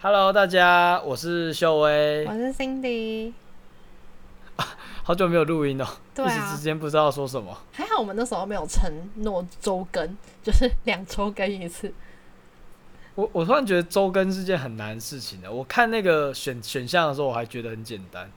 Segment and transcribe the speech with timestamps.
[0.00, 3.32] Hello，大家，我是秀薇，我是 Cindy，
[5.02, 5.84] 好久没有录音了，
[6.16, 7.58] 一时之间不知道说什么。
[7.72, 11.92] 还好我们那时候没有承诺周更， 就是两周更一次。
[13.16, 15.50] 我我突然觉得周更是件很难的事情的。
[15.50, 18.30] 我看那个选选项的时候，我还觉得很简单。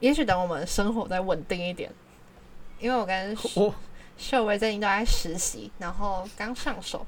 [0.00, 1.88] 也许等我们生活再稳定一点，
[2.80, 3.72] 因为我跟我
[4.16, 7.06] 秀薇最近都在实习，然后刚上手，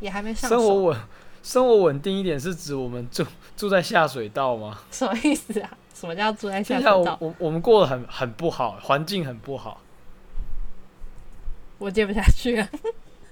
[0.00, 0.56] 也还没上手。
[0.56, 0.98] 生活稳。
[1.42, 3.24] 生活稳定一点是指我们住
[3.56, 4.78] 住在下水道吗？
[4.90, 5.70] 什么意思啊？
[5.94, 7.16] 什么叫住在下水道？
[7.20, 9.80] 我我，我们过得很很不好，环境很不好。
[11.78, 12.68] 我接不下去了。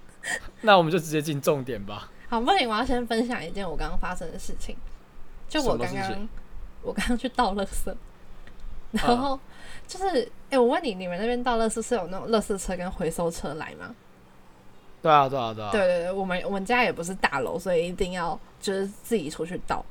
[0.62, 2.10] 那我们就直接进重点吧。
[2.28, 4.76] 好，不行，我要先分享一件我刚刚发生的事情。
[5.48, 6.28] 就我刚刚，
[6.82, 7.94] 我刚刚去倒垃圾，
[8.92, 9.40] 然后、啊、
[9.86, 10.06] 就是，
[10.50, 13.94] 哎、欸，我问你，你们那边倒垃圾是有那种垃圾车跟回收车来吗？
[15.00, 15.70] 对啊，对啊，对啊。
[15.70, 19.84] 对对对，我们我们家也不是大楼，所以一定要就是自己出去倒。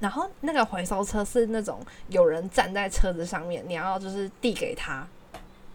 [0.00, 5.06] 然后那个回收车是那种有人站在车子上面，你要就是递给他，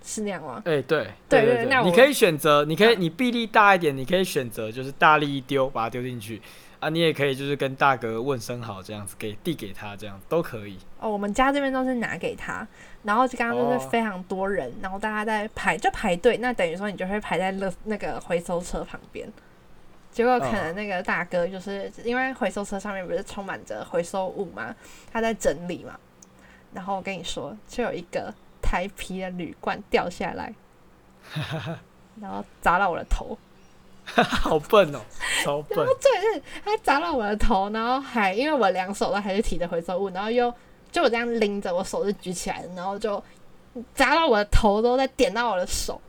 [0.03, 0.61] 是那样吗？
[0.65, 6.41] 哎、欸，对对对，对，那你可以选择，你可以你臂力大一点，你可以选择就是大力一丢，把它丢进去。
[6.79, 10.77] 啊，你也可以就是跟大哥问声好，这样子给递给他，这样都可以。
[10.99, 12.67] 哦，我们家这边都是拿给他，
[13.07, 19.25] 然后刚刚就是非常多人，哦、然后大家在排就排队，那等于说你就会排在那那个回收车旁边。
[20.11, 24.75] 结果可能那个大哥就是、哦、因为回收车上面不是充满着回收物嘛，
[25.09, 25.97] 他在整理嘛，
[26.73, 30.53] 然后我跟你说，就有一个台皮的铝罐掉下来，
[32.19, 33.37] 然后砸到我的头。
[34.05, 34.99] 好笨哦，
[35.43, 35.77] 超笨！
[35.77, 40.53] 然后最是他砸到我的头，然后还因为我两手都还是提着回收物，然后又
[40.91, 43.21] 就我这样拎着，我手是举起来的，然后就
[43.93, 46.01] 砸到我的头，都在点到我的手。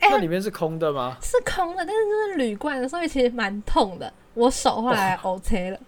[0.00, 1.16] 欸、那里面是空的吗？
[1.22, 4.12] 是空的，但是就是铝罐的，所以其实蛮痛的。
[4.34, 5.78] 我手后来 OK 了。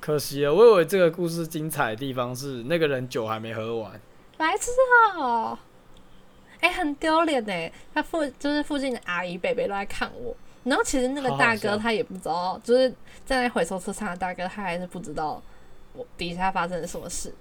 [0.00, 4.00] 可惜了，我以为这个故事精彩的地方是那个人酒还没喝完。
[4.36, 4.70] 白痴
[5.16, 5.58] 哦。
[6.60, 7.72] 哎、欸，很丢脸呢。
[7.92, 10.34] 他附就是附近的阿姨、伯伯都在看我。
[10.64, 12.88] 然后其实那个大哥他也不知道，好好就是
[13.26, 15.42] 站在回收车上的大哥，他还是不知道
[15.94, 17.32] 我底下发生了什么事。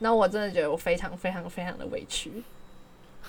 [0.00, 2.42] 那我真的觉得我非常非常非常的委屈。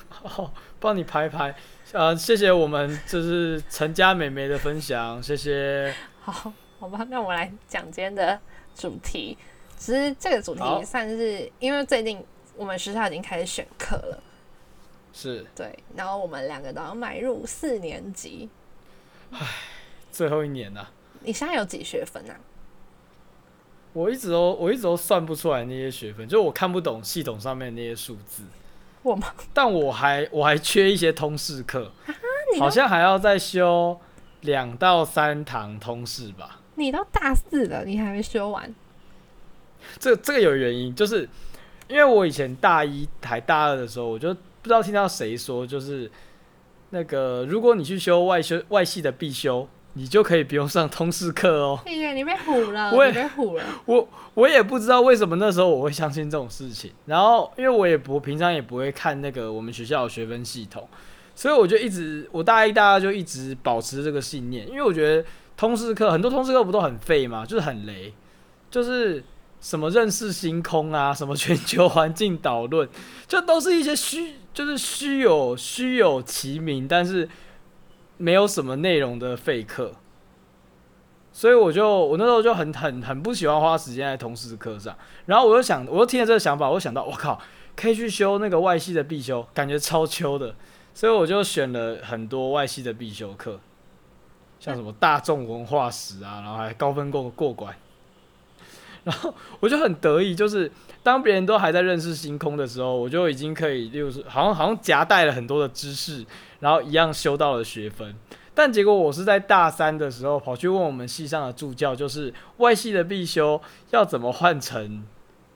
[0.08, 1.56] 好， 帮你拍拍。
[1.92, 5.94] 呃，谢谢我们就是陈家美眉的分享，谢谢。
[6.22, 8.40] 好，好吧，那我们来讲今天的
[8.76, 9.38] 主题。
[9.78, 12.24] 其实这个主题算是因为最近
[12.56, 14.24] 我们学校已经开始选课了。
[15.12, 18.48] 是对，然后我们两个都要迈入四年级，
[19.31, 19.40] 唉，
[20.12, 20.92] 最后一年了。
[21.22, 22.40] 你现在有几学分啊？
[23.94, 28.44] 我一直都我一直都算不出来那些学分，就我看不懂系统上面那些数字。
[29.03, 29.27] 我吗？
[29.53, 31.91] 但我还我还缺一些通识课，
[32.59, 34.00] 好像还要再修
[34.41, 36.59] 两到三堂通识吧。
[36.75, 38.73] 你都大四了，你还没修完？
[39.97, 41.27] 这这个有原因，就是
[41.88, 44.35] 因为我以前大一还大二的时候，我就。
[44.61, 46.11] 不知道听到谁说，就是
[46.89, 49.66] 那个，如果你去修外修外系的必修，
[50.00, 51.78] 你就可以不用上通识课哦。
[51.86, 53.64] 哎呀，你被唬了，我也被唬了。
[53.86, 56.92] 我我也不知道为什么那时候我会相信这种事情。
[57.06, 60.88] 然后，因为我也不平常也不会看那个我们学校的学分系统，
[61.36, 64.66] 所以我就一直我大一、大二就一直保持这个信念。
[64.70, 65.28] 因为我觉得
[65.58, 67.46] 通识课很多通识课不都很废吗？
[67.46, 68.14] 就是很雷，
[68.72, 69.22] 就是。
[69.62, 72.88] 什么认识星空啊，什么全球环境导论，
[73.28, 77.28] 这都是一些虚，就是虚有虚有其名，但是
[78.19, 79.94] 没有什么内容的废课。
[81.31, 84.96] 所以我就我那时候就很很很不喜欢花时间在通识课上。
[85.25, 87.40] 然后我又想，我又听了这个想法，我想到，我靠，
[87.75, 90.53] 可以去修那个外系的必修，感觉超秋的。
[90.94, 93.59] 所以我就选了很多外系的必修课，
[94.59, 97.74] 像什么大众文化史啊，然后还高分过过关。
[99.06, 100.69] 然后我就很得意，就是
[101.02, 106.26] 当别人都还在认识星空的时候，我就已经可以，就是好像好像夹带了很多的知识，
[106.60, 108.16] 然后一样修到了学分。
[108.54, 113.62] 但结果我是在大三的时候跑去问我们系上的助教，就是外系的必修
[113.92, 115.04] 要怎么换成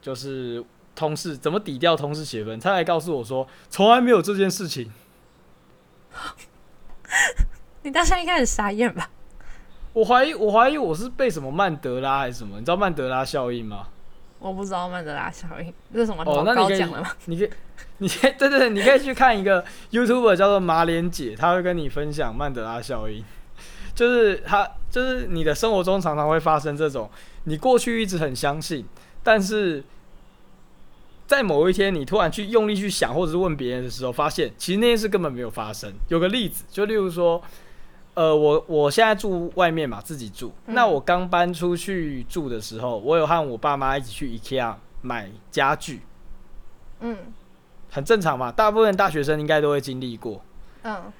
[0.00, 0.64] 就是
[0.96, 4.90] 通识，怎么抵掉通识学分，他还告诉我说从来没有这件事情。
[7.82, 9.10] 你当时应该很傻眼吧？
[9.92, 12.58] 我怀疑，我怀疑我是被什么曼德拉还是什么？
[12.58, 13.88] 你知道曼德拉效应吗？
[14.48, 16.22] 我不知道曼德拉效应，这是什么？
[16.26, 16.84] 哦，那你可以，
[17.24, 17.50] 你可以，
[17.96, 23.24] 你可以，对 对对，你可以去看一个 YouTuber 叫做马莲姐，她会跟你分享曼德拉效应，
[23.94, 27.10] 就是她，就是你的生活中常常会发生这种，
[27.44, 28.84] 你过去一直很相信，
[29.22, 29.82] 但是
[31.26, 35.90] 在某一天你突然去用力去想，或者是问别人的时候，发现其实那件事根本没有发生。
[36.08, 37.42] 有个例子，就例如说。
[38.14, 40.52] 呃，我我现在住外面嘛，自己住。
[40.66, 46.00] 嗯、那我刚搬出去住的时候，我有和我爸妈一起去 IKEA 买家具。
[47.00, 47.18] 嗯，
[47.90, 50.40] 很正常嘛，大部分大学生应该都会经历过。
[50.82, 51.12] 嗯。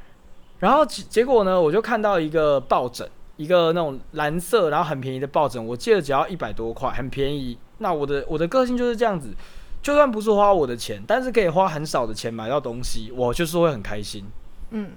[0.61, 3.06] 然后结果呢，我就看到一个抱枕，
[3.37, 7.58] 一个那种蓝色，然后很便宜的抱枕，我记得只要一百多块，很便宜。
[7.79, 9.35] 那我的我的个性就是这样子，
[9.82, 14.25] 就算不是花我的钱，但是可以花很少的钱买到东西，我就是会很开心。
[14.70, 14.93] 嗯。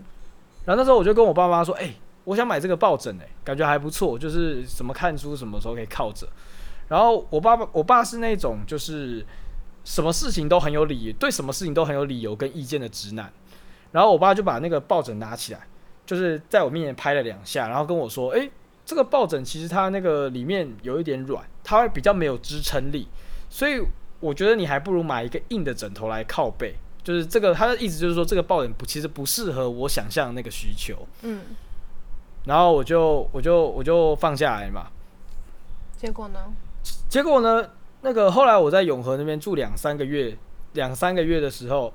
[0.67, 6.27] 然后那时候我就跟我爸妈说：“哎、我想买这个抱枕，哎，感觉还不错，就是什么看书什么时候可以靠着。”
[6.89, 9.25] 然后我爸爸，我爸是那种就是
[9.85, 13.31] 什么事情都很有理，对什么事情都很有理由跟意见的直男。
[13.93, 15.61] 然后我爸就把那个抱枕拿起来，
[16.05, 18.49] 就是在我面前拍了两下，然后跟我说：“哎、
[18.85, 23.07] 这个抱枕其实它那个里面有一点软，它会比较没有支撑力，
[23.49, 23.81] 所以
[24.19, 26.75] 我觉得你还不如买一个硬的枕头来靠背。”
[27.07, 31.07] 就是这个，他的意思就是说，这个抱枕不其实不适合我想象的那个需求。
[31.21, 31.39] 嗯，
[32.43, 34.87] 然后我就我就我就放下来嘛。
[35.95, 36.51] 结果呢？
[37.07, 37.69] 结果呢？
[38.01, 40.37] 那个后来我在永和那边住两三个月，
[40.73, 41.93] 两三个月的时候，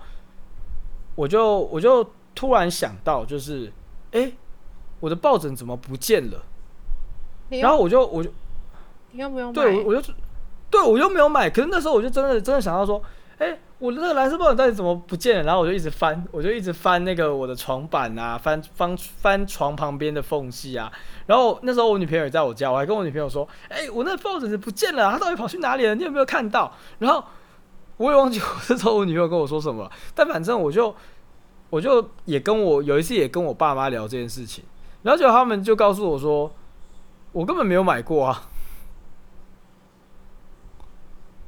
[1.14, 3.70] 我就我就突然想到，就是
[4.12, 4.32] 哎，
[5.00, 6.42] 我的抱枕怎么不见了？
[7.50, 8.30] 然后我就我就
[9.10, 9.52] 你要不要买？
[9.52, 10.14] 对，我我就
[10.70, 11.50] 对我又没有买。
[11.50, 13.02] 可是那时候我就真的真的想到说，
[13.36, 13.58] 哎。
[13.82, 15.42] 我那个蓝色抱枕到底怎么不见了？
[15.42, 20.92] 然后我就一直翻，我就一直翻那个我的床板啊，翻翻翻床旁边的缝隙啊。
[21.26, 25.96] 然后那时候我女朋友也在我家，我还跟我女朋友说：“哎、欸，我那个抱枕不见了，它到底跑去哪里了？
[25.96, 27.24] 你有没有看到？”然后
[27.96, 30.94] 我也忘记 我那时候我女朋友跟我说什么，但反正我就
[31.68, 34.62] 我就也跟我有一次也跟我爸妈聊这件事情，
[35.02, 36.54] 然后结果他们就告诉我说
[37.32, 38.48] ：“我根本没有买过啊。”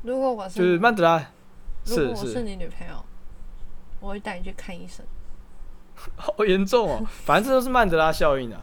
[0.03, 1.25] 如果我是就是曼德拉。
[1.85, 3.05] 如果我是你女朋友，
[4.01, 5.05] 我会带你去看医生。
[6.17, 7.07] 好严重哦！
[7.25, 8.61] 反正这都是曼德拉效应啊，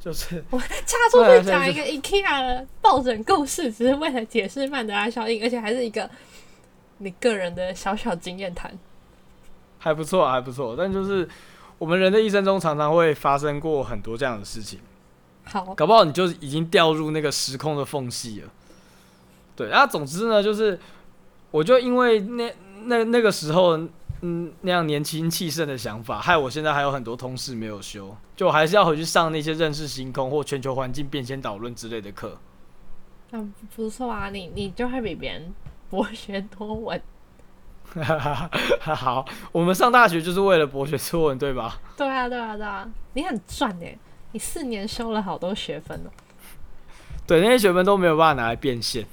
[0.00, 6.10] 就是 我插出去讲一个 IKEA 的抱枕故事，只是为了解释曼德拉效应，而且还是一个
[6.98, 8.76] 你个人的小小经验谈。
[9.78, 10.74] 还不错，还不错。
[10.76, 11.28] 但就是
[11.78, 14.80] 我们人的一生中，常常会发生过很多这样的事情。
[15.44, 18.50] 好，搞不好你就已经掉入那个时空的缝隙了。
[19.54, 20.78] 对，那总之呢，就是。
[21.50, 22.52] 我就因为那
[22.84, 23.78] 那那个时候，
[24.20, 32.38] 嗯，那样年轻气盛的想法，害我现在还有很多通识没有修，就我还是要回去上那些认识星空或全球环境变迁导论之类的课。
[33.32, 35.54] 嗯，不错啊，你你就会比别人
[35.88, 37.00] 博学多闻。
[38.80, 41.80] 好，我们上大学就是为了博学多闻，对吧？
[41.96, 43.98] 对啊，对啊，对啊，你很赚诶，
[44.32, 46.10] 你四年修了好多学分哦。
[47.26, 49.06] 对，那些学分都没有办法拿来变现。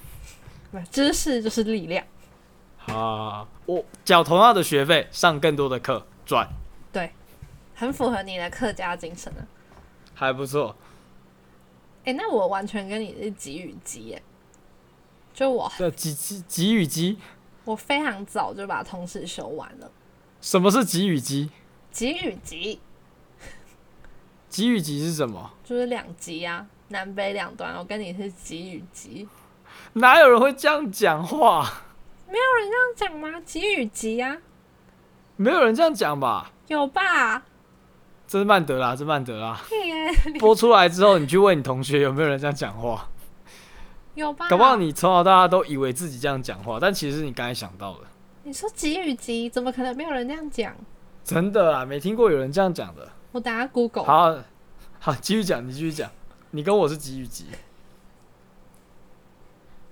[0.91, 2.03] 知识就是力量。
[2.87, 3.47] 啊！
[3.65, 6.47] 我缴同样的学费，上更多的课，赚。
[6.91, 7.11] 对，
[7.73, 9.41] 很符合你的客家精神啊，
[10.13, 10.75] 还不错。
[12.05, 14.21] 哎、欸，那我完全跟你是给与级耶。
[15.33, 17.17] 就我对级级级与级，
[17.65, 19.91] 我非常早就把通识修完了。
[20.39, 21.49] 什么是给与级？
[21.91, 22.79] 级与级，
[24.47, 25.51] 级与级是什么？
[25.63, 27.75] 就是两级啊，南北两端。
[27.77, 29.27] 我跟你是给与级，
[29.93, 31.81] 哪有人会这样讲话？
[32.27, 33.41] 没有人这样讲吗？
[33.45, 34.37] 吉与吉啊，
[35.35, 36.51] 没有人这样讲吧？
[36.67, 37.43] 有吧？
[38.27, 39.59] 这是曼德拉，这是曼德拉。
[40.39, 43.07] 播出来之后，你去问你同学有没有人这样讲话？
[44.15, 44.49] 有吧？
[44.49, 48.07] 搞不好你从小到大都以为自己这样讲话，但其实是你刚才想到了。
[48.43, 50.75] 你说吉与吉，怎么可能没有人这样讲？
[51.23, 53.07] 真的啊，没听过有人这样讲的。
[53.31, 54.03] 我打下 Google。
[54.03, 54.35] 好，
[54.99, 56.09] 好，继续讲，你继续讲。
[56.51, 57.45] 你跟我是吉与吉。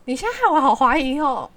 [0.05, 1.50] 你现在害我好怀疑哦。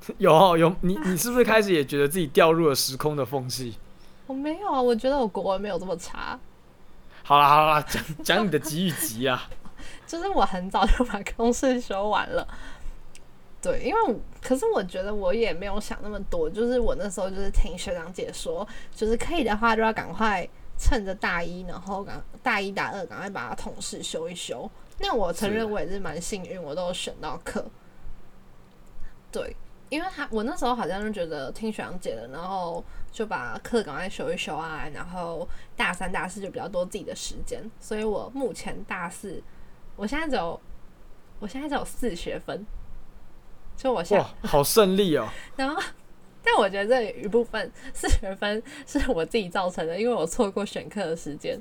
[0.18, 3.74] 有有，你你是不是开始也觉得自己掉入了时空的缝隙？
[4.26, 6.38] 我没有啊，我觉得我国文没有这么差。
[7.22, 9.48] 好啦好啦，讲讲你的急与急啊。
[10.06, 12.46] 就是我很早就把公式修完了。
[13.60, 24.70] 对，因为可是我觉得我也没有想那么多，就是我那时候就是听学长姐说，就是可以的话就要赶快趁着大一，然后赶大一大二赶快把它通识修一修。
[24.98, 27.66] 那我承认我也是蛮幸运，我都有选到课。
[29.30, 29.54] 对。
[29.88, 39.42] 因为他我那时候好像就觉得听学长姐的，然后就把课赶快修一修啊，然后大三大四就比较多自己的时间，所以我目前大四，
[39.96, 40.60] 我现在只有
[41.38, 42.66] 我现在只有四学分，
[43.76, 45.26] 就我现在哇，好顺利哦。
[45.56, 45.82] 然后，
[46.42, 51.58] 但我觉得这一部分四学分是我自己造成的，因为我错过选课的时间，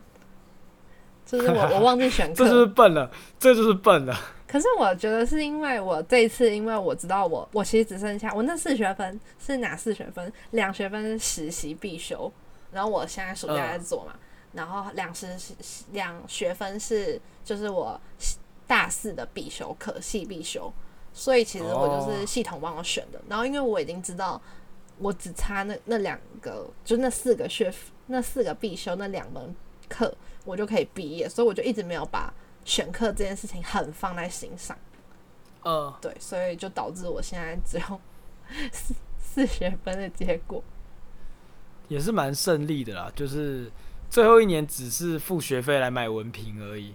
[1.26, 4.14] 就是我我忘记选课， 这就是笨了，这就是笨了。
[4.48, 10.32] 可是我觉得是因为我这一次，因为我知道我我其实只剩下我那四学分是哪四学分？
[10.52, 12.32] 两学分是实习必修，
[12.72, 14.20] 然后我现在暑假在做嘛，嗯、
[14.54, 15.28] 然后两时
[15.92, 18.00] 两学分是就是我
[18.66, 20.72] 大四的必修课，系必修，
[21.14, 23.22] 所以其实我就是系统帮我选的。
[23.28, 24.42] 然后因为我已经知道
[24.98, 27.74] 我只差那那两个，就那四个学
[28.06, 29.54] 那四个必修那两门
[29.90, 32.34] 课，我就可以毕业，所以我就一直没有把
[32.68, 34.78] 选课这件事情很放在心上。
[35.64, 38.02] 呃，对，所以就导致我现在只有
[38.74, 40.62] 四四学分的结果，
[41.88, 43.10] 也是蛮顺利的啦。
[43.16, 43.72] 就是
[44.10, 46.94] 最后一年只是付学费来买文凭而已。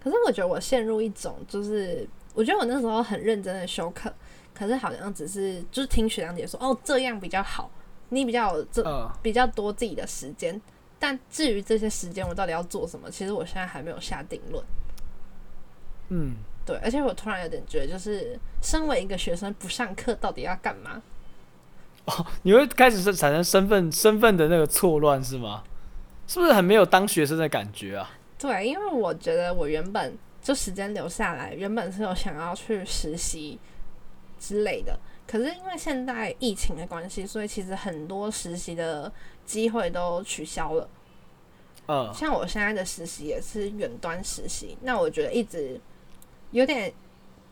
[0.00, 4.12] 可是我觉得我陷入一种，就是我觉得我那时候很认真的修课，
[4.52, 7.70] 可是好像只是就是听学长姐说，哦，这样比较好，
[8.08, 10.54] 你比较有这比较多自己的时间。
[10.54, 10.62] 嗯，
[11.00, 14.64] 但至于这些时间我到底要做什么，其实我现在还没有下定论。
[16.08, 16.36] 嗯。
[16.66, 21.02] 对，而且我突然有点觉得，就是身为一个学生，不上课到底要干嘛？
[22.04, 25.64] 哦，你会开始是产生身份身份的那个错乱是吗？
[26.26, 28.10] 是不是很没有当学生的感觉啊？
[28.38, 33.58] 对，因为我觉得我原本就时间留下来，原本是有想要去实习
[34.38, 39.10] 之类的，可是因为现在疫情的关系，所以其实很多实习的
[39.46, 40.86] 机会都取消了。
[41.86, 45.80] 嗯，像我现在的实习也是远端实习，那我觉得一直。
[46.50, 46.92] 有点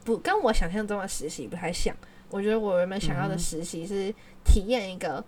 [0.05, 1.95] 不跟我想象中的实习不太像。
[2.29, 4.13] 我觉得我原本想要的实习是
[4.45, 5.23] 体验一个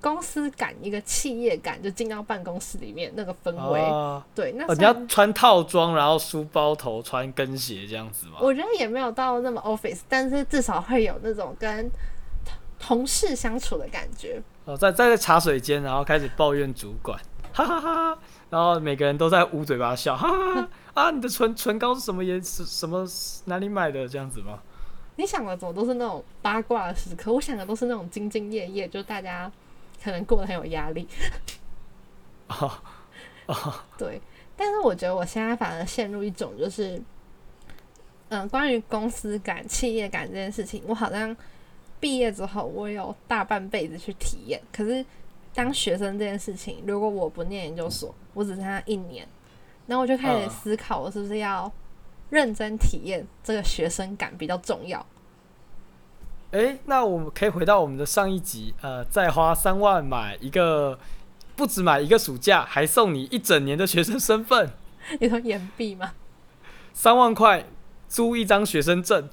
[0.00, 3.80] 公司感、一个企业感，就进到办公室里面那个氛围。
[3.80, 8.34] 哦、对，那、哦、你要穿套装，然后书包头穿跟鞋这样子吗？
[8.40, 11.90] 我觉得也没有到那么 office，但是至少会有那种跟
[12.78, 14.40] 同事相处的感觉。
[14.64, 17.18] 哦，在在茶水间，然后开始抱怨主管，
[17.52, 18.18] 哈哈哈哈，
[18.50, 20.68] 然后每个人都在捂嘴巴笑，哈哈哈。
[20.94, 22.64] 啊，你的唇唇膏是什么颜色？
[22.64, 23.06] 什么
[23.44, 24.08] 哪里买的？
[24.08, 24.60] 这样子吗？
[25.16, 29.50] 你想的怎么都是那种八卦的时刻，我想的都是那种兢兢业业，就大家
[30.02, 31.06] 可能过得很有压力。
[32.48, 32.70] 哦
[33.46, 34.20] 哦，对。
[34.56, 37.00] 但是我觉得我现在反而陷入一种就是，
[38.28, 41.36] 嗯，关于公司感、企业感这件事情，我好像
[41.98, 44.60] 毕业之后，我有大半辈子去体验。
[44.72, 45.04] 可是
[45.54, 49.28] 当学生这件事情，如果我不念研究所，我只剩下一年。
[49.90, 51.70] 然后我就开始思考，我是不是要
[52.28, 55.04] 认真体验这个学生感比较重要？
[56.52, 60.96] 哎、欸，那我们可以回到我们的上一集，呃，再花三万买一个，
[61.56, 64.70] 不止买一个暑假，还送你一整年的学生身份。
[65.18, 66.12] 你说岩壁吗？
[66.92, 67.64] 三万块
[68.06, 69.28] 租一张学生证，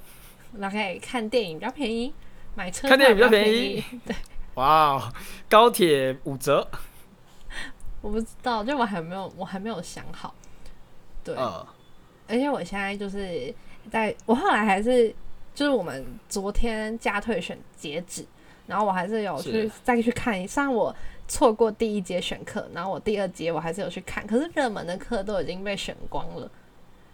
[0.57, 2.11] 然后可以看电影比较便宜，
[2.55, 3.83] 买车看电影比较便宜。
[4.03, 4.15] 对，
[4.55, 5.13] 哇，
[5.47, 6.67] 高铁五折。
[8.01, 10.33] 我不知道，就我还没有，我还没有想好。
[11.33, 11.67] 对，呃、
[12.27, 13.53] 而且我现在就是
[13.91, 15.13] 在，我后来还是
[15.53, 18.25] 就是我们昨天加退选截止，
[18.65, 20.95] 然后我还是有去再去看一，虽然我
[21.27, 26.49] 错过第一节选课，然后我第二节我还是有去看，可是热门的课都已经被选光了。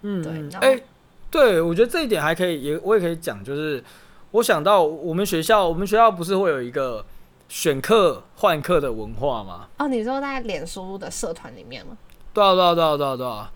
[0.01, 0.83] 嗯，对，哎、欸，
[1.31, 3.83] 对，我觉得这一点还可以，也我也可以讲，就是
[4.31, 7.05] 我想到我们学校，我们学校不是会有一个
[7.47, 9.67] 选课换课的文化吗？
[9.77, 11.97] 哦，你说在脸书的社团里面吗？
[12.33, 13.51] 对啊，对啊，对啊，对啊，对啊。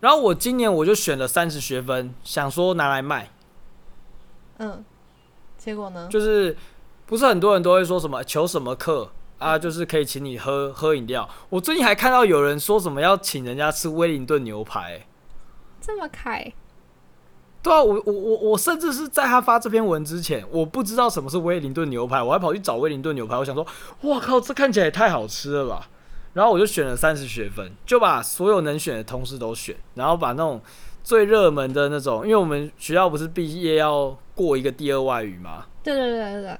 [0.00, 3.30] 然后我今年我就选了三十学分，想说拿来卖。
[4.58, 4.84] 嗯，
[5.58, 6.08] 结果呢？
[6.10, 6.56] 就是
[7.06, 11.28] 不是很多人都会说什么求什么课啊，就是可以请你喝喝饮料。
[11.48, 15.06] 我最近还看到有人说什么要请人家吃威灵顿牛排，
[15.80, 16.52] 这么开？
[17.62, 23.66] 对啊，我我我我甚至是在他发这篇文之前，我不知道什么是威灵顿牛排，我还跑去找威灵顿牛排，我想说，
[24.02, 25.88] 哇靠，这看起来也太好吃了吧！
[26.32, 30.60] 然后我就选了三十学分，就把所有能选的通识都选，然后把那种
[31.02, 35.66] 最热门的那种，因为我们学校不是毕业要过一个第二外语吗？
[35.82, 36.58] 对对对对对。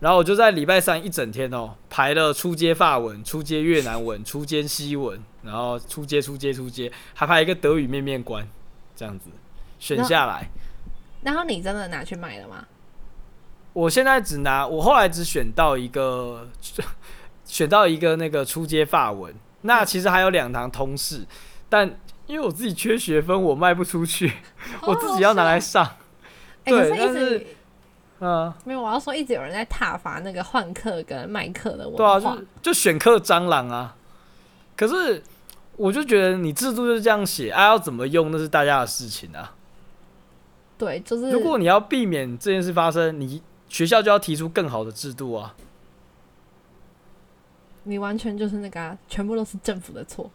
[0.00, 8.44] 然后我就在礼拜三一整天哦，排了初阶法文、初阶越南文、 初阶西文，然后初阶、初阶、初阶，还排一个德语面面观，
[8.96, 9.30] 这样子
[9.78, 10.50] 选下来。
[11.22, 12.66] 然后，然后你真的拿去买了吗？
[13.74, 16.48] 我现在只拿，我后来只选到一个。
[17.52, 19.30] 选到一个那个初阶法文，
[19.60, 21.20] 那其实还有两堂通识，
[21.68, 21.86] 但
[22.26, 24.32] 因为我自己缺学分，我卖不出去，
[24.86, 25.84] 我自己要拿来上。
[26.64, 27.46] 欸、对，但是，
[28.20, 32.18] 嗯，没有，我要说一直有人在挞伐那个换课跟卖课的文化。
[32.18, 33.94] 对啊，就就选课蟑螂啊。
[34.74, 35.22] 可是
[35.76, 39.54] 我就觉得你制度就是这样写，啊，要怎么用那是大家的事情啊。
[40.78, 45.54] 对，就是如果你要避免这件事发生，你学校就要提出更好的制度啊。
[47.84, 50.30] 你完全就是那个、啊，全部都是政府的错。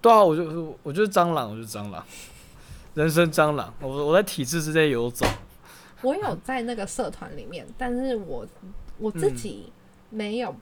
[0.00, 2.04] 对啊，我就我就是蟑螂，我就是蟑螂，
[2.94, 3.72] 人生蟑螂。
[3.80, 5.26] 我我在体制之内游走。
[6.02, 8.46] 我有在那个社团里面，但是我
[8.98, 9.72] 我自己
[10.10, 10.54] 没有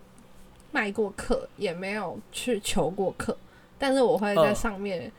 [0.70, 3.36] 卖过课，嗯、也没有去求过课。
[3.78, 5.10] 但是我会在上面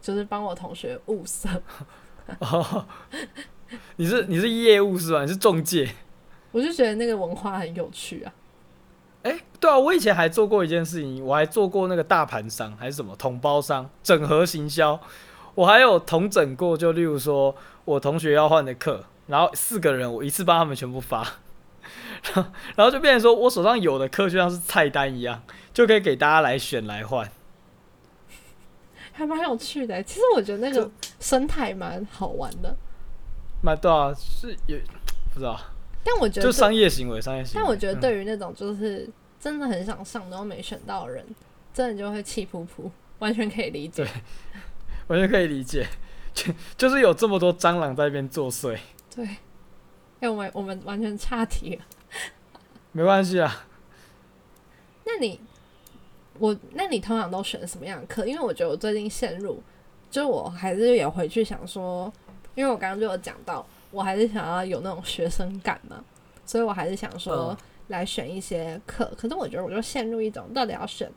[0.00, 1.48] 就是帮我同学物色。
[2.38, 2.86] 哦，
[3.96, 5.22] 你是你是业务是吧？
[5.22, 5.92] 你是中介？
[6.52, 8.32] 我就觉得那个文化很有趣啊。
[9.26, 15.00] 哎、欸，对啊，我以前还做过一件事情，我还做过那个大盘商还是什么统包商，整合行销。
[15.56, 17.52] 我还有统整过，就例如说
[17.84, 21.26] 我同学要换的课，然后四个人我一次帮他们全部发，
[22.76, 25.42] 然后就变成说我手上有的课就像是菜单一样，
[25.74, 27.28] 就可以给大家来选来换，
[29.10, 30.00] 还蛮有趣的。
[30.04, 32.76] 其实我觉得那个生态蛮好玩的，
[33.60, 34.80] 蛮对啊，是也
[35.32, 35.58] 不知道。
[36.06, 37.60] 但我觉得就商业行为，商业行为。
[37.60, 39.10] 但我觉得对于那种就是
[39.40, 41.34] 真的很想上然后没选到的人，嗯、
[41.74, 44.06] 真的就会气噗噗，完全可以理解。
[45.08, 45.84] 完全可以理解，
[46.32, 48.78] 就就是有这么多蟑螂在那边作祟。
[49.14, 49.38] 对，哎、
[50.20, 51.84] 欸，我们我们完全岔题了。
[52.92, 53.66] 没关系啊。
[55.04, 55.40] 那你，
[56.38, 58.24] 我，那你通常都选什么样的课？
[58.24, 59.60] 因为我觉得我最近陷入，
[60.08, 62.12] 就我还是也回去想说，
[62.54, 63.66] 因为我刚刚就有讲到。
[63.96, 66.04] 我还是想要有那种学生感嘛，
[66.44, 67.56] 所以我还是想说
[67.88, 69.08] 来选一些课。
[69.10, 71.10] 嗯、可是我觉得我就陷入一种到底要选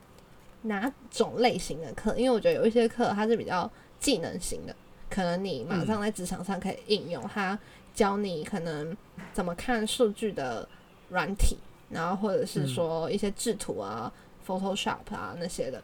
[0.62, 3.70] 哪种类型的课，因为我觉得有一些课它是比较
[4.00, 4.74] 技能型的，
[5.10, 7.60] 可能你马上在职场上可以应用，它
[7.94, 8.96] 教你可能
[9.34, 10.66] 怎么看数据的
[11.10, 11.58] 软体，
[11.90, 15.84] 然后或者是说一些制图啊、嗯、Photoshop 啊那些的，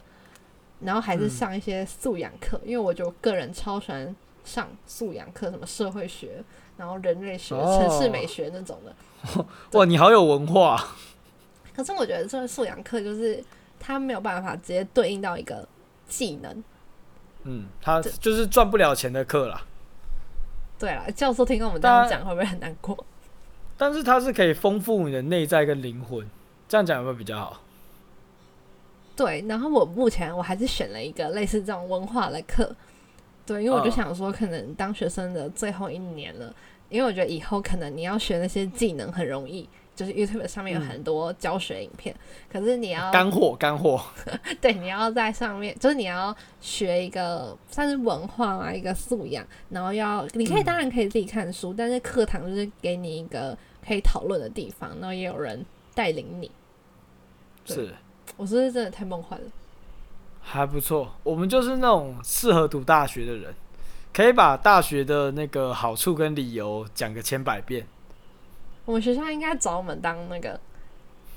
[0.80, 6.42] 然后还是上一些素养课，因为我就个人超喜欢上素养课，什么社会学。
[6.76, 8.94] 然后人类学、城市美学那种的，
[9.34, 9.46] 哦、
[9.78, 10.82] 哇，你好有文化。
[11.74, 13.42] 可是我觉得这个素养课就是
[13.78, 15.66] 他没有办法直接对应到一个
[16.08, 16.64] 技能。
[17.44, 19.62] 嗯，他就是赚不了钱的课啦。
[20.78, 22.96] 对啦，教授听到我们这样讲会不会很难过？
[23.78, 26.26] 但是它是可以丰富你的内在跟灵魂，
[26.68, 27.60] 这样讲有没有比较好？
[29.14, 32.74] 对，然后我目前我还是选了一个类似这种文化的课。
[33.46, 36.52] 对，因为我就想说，可能当学生的最后一年了，
[36.88, 42.20] 因为我觉得以后可能你要学那些技能很容易，就是 YouTube 上面有很多教学影片，嗯、
[42.52, 44.02] 可是你要干货干货，
[44.60, 56.50] 对，你要在上面，就是你要学一个算是文化啊，一个素养，然后要你可以当然可以自己看书，嗯、但是课堂就是给你一个可以讨论的地方，然后也有人带领你。
[57.64, 57.94] 是，
[58.36, 59.46] 我是不是真的太梦幻了？
[60.48, 63.52] 还不错，我们就是那种适合读大学的人，
[64.14, 67.84] 可以把大学的那个好处跟理由讲个千百遍。
[68.84, 70.58] 我们学校应该找我们当那个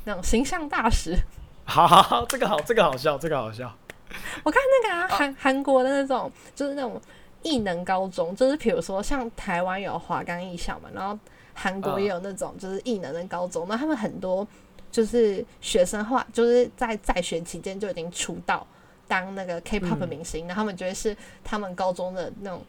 [0.06, 1.16] 那种形象大使。
[1.66, 3.76] 好好好，这个好，这个好笑，这个好笑。
[4.46, 7.02] 我看那个韩韩、啊、国的那种，就是那种
[7.42, 11.18] 艺能高中，就是比如说像台湾有华冈艺校嘛，然后
[11.56, 14.48] 韩国也有那种就是艺能的高中，那他们很多
[14.92, 18.66] 就是学生话，就是在在学期间就已经出道。
[19.10, 22.64] 当那个 K-pop 明星，那、嗯、他们觉得是他们高中的那种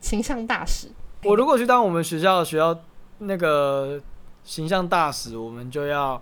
[0.00, 0.88] 形象大使。
[1.24, 2.78] 我如果去当我们学校的学校
[3.18, 4.00] 那个
[4.44, 6.20] 形象大使，我们就要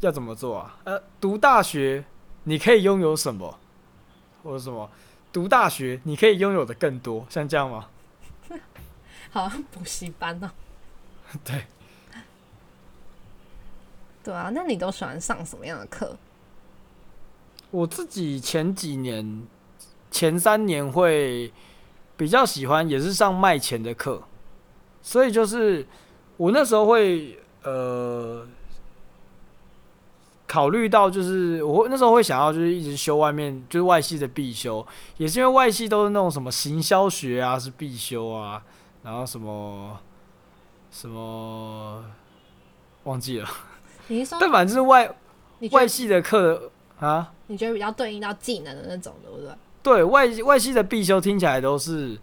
[0.00, 0.78] 要怎么做啊？
[0.84, 2.04] 呃，读大学
[2.44, 3.58] 你可以拥有什么，
[4.44, 4.88] 或者什么？
[5.32, 7.88] 读大学你可以拥有的更多，像这样吗？
[9.32, 10.52] 好像补习班呢、
[11.32, 11.38] 喔。
[11.42, 11.64] 对。
[14.22, 16.16] 对啊，那你都喜欢上什么样的课？
[17.72, 19.46] 我自己前几年，
[20.10, 21.50] 前三年会
[22.18, 24.22] 比较喜欢，也是上卖钱的课，
[25.00, 25.86] 所以就是
[26.36, 28.46] 我那时候会呃
[30.46, 38.62] 考虑到，就是我那时候会想要，就是一直修外面就是外系的必修，也是因为外系都是那种什么行销学啊是必修啊，
[39.02, 39.98] 然后什么
[40.90, 42.04] 什么
[43.04, 43.48] 忘记了，
[44.38, 45.16] 但反正就是外
[45.70, 46.70] 外系的课。
[47.06, 49.50] 啊，你觉得比较对应到技能的那种，对不对？
[49.82, 52.16] 对外外系的必修听起来都是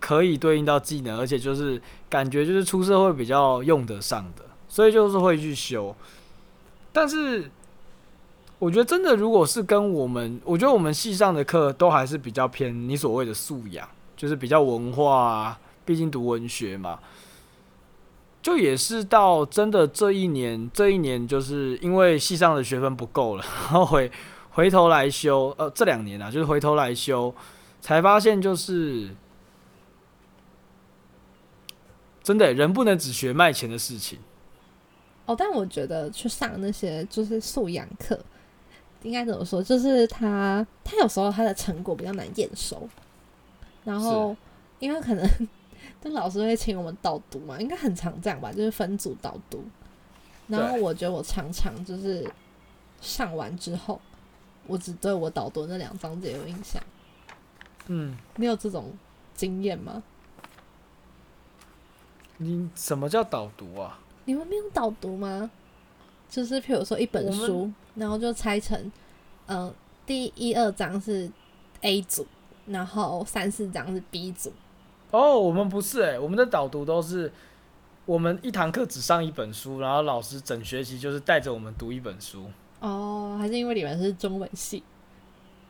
[0.00, 5.94] 可以对应到技能，而且就是感觉就是出社会比较用得上的，所以就是会去修。
[6.92, 7.48] 但是
[8.58, 16.98] 我觉得真的，如果是跟我们，我觉得我们系上的课都还是比较偏你所谓的素养，就是比较文化啊，毕竟读文学嘛。
[18.44, 24.12] 就也是到真的这一年，这一年就是因为系上的学分不够了， 然后回
[24.50, 27.34] 回头来修，呃，这两年啊，就是回头来修，
[27.80, 29.08] 才发现就是
[32.22, 34.18] 真的人不能只学卖钱的事情。
[35.24, 38.20] 哦，但我觉得去上那些就是素养课，
[39.04, 39.62] 应该怎么说？
[39.62, 42.86] 就是他他有时候他的成果比较难验收，
[43.84, 44.36] 然后
[44.80, 45.26] 因为可能。
[46.06, 47.58] 那老师会请我们导读嘛？
[47.58, 49.64] 应该很常这样吧，就是分组导读。
[50.46, 52.30] 然后我觉得我常常就是
[53.00, 53.98] 上完之后，
[54.66, 56.82] 我只对我导读那两章节有印象。
[57.86, 58.92] 嗯，你有这种
[59.34, 60.02] 经验吗？
[62.36, 63.98] 你什么叫导读啊？
[64.26, 65.50] 你们没有导读吗？
[66.28, 68.78] 就是譬如说一本书，然后就拆成，
[69.46, 71.30] 嗯、呃，第一二章是
[71.80, 72.26] A 组，
[72.66, 74.52] 然后三四章是 B 组。
[75.14, 77.32] 哦，我们不是诶、欸，我们的导读都是
[78.04, 82.50] 我们一堂课只上一本书，然后老师整学期就是带着我们读一本书。
[82.80, 84.82] 哦，还是因为你们是中文系？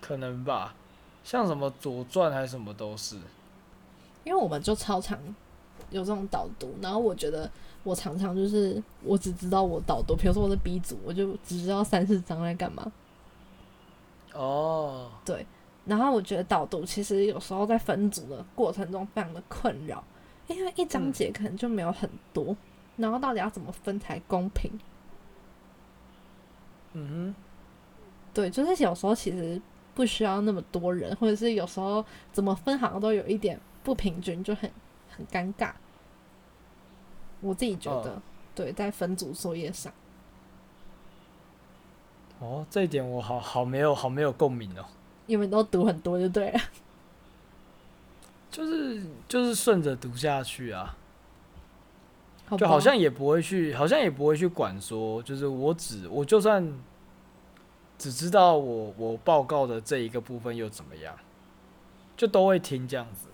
[0.01, 0.75] 可能吧，
[1.23, 3.17] 像什么《左传》还是什么都是。
[4.25, 5.19] 因为我们就超常
[5.91, 7.51] 有这种导读，然后我觉得。
[7.83, 12.91] 我常常就是，我只知道我导读，比如说我是 B 组，我就只知道三四章在干嘛。
[14.33, 15.47] 哦，对，
[15.87, 20.03] 然后我觉得导读其实有时候在分组的过程中非常的困扰，
[20.47, 22.57] 因为一章节可能就没有很多，嗯、
[22.97, 24.71] 然后到底要怎么分才公平？
[26.95, 27.35] 嗯哼，
[28.33, 29.61] 对，就是有时候其实
[29.95, 34.71] 不需要那么多人，或者是有时候怎么分好像都有一点不平均，就很
[35.11, 35.73] 很尴尬。
[37.41, 38.23] 我自己觉得，哦、
[38.55, 39.93] 对，在分组作业上，
[42.39, 44.85] 哦，这一点我好好没有好没有共鸣哦。
[45.27, 46.61] 因为都读很多就对了，
[48.51, 50.97] 就是就是顺着读下去啊，
[52.47, 56.73] 好就好像也不会去，好像也不会去管说，就是我只我就算
[57.99, 61.17] 只知道我我报告的这一个部分又怎么样，
[62.17, 63.29] 就都会听这样子。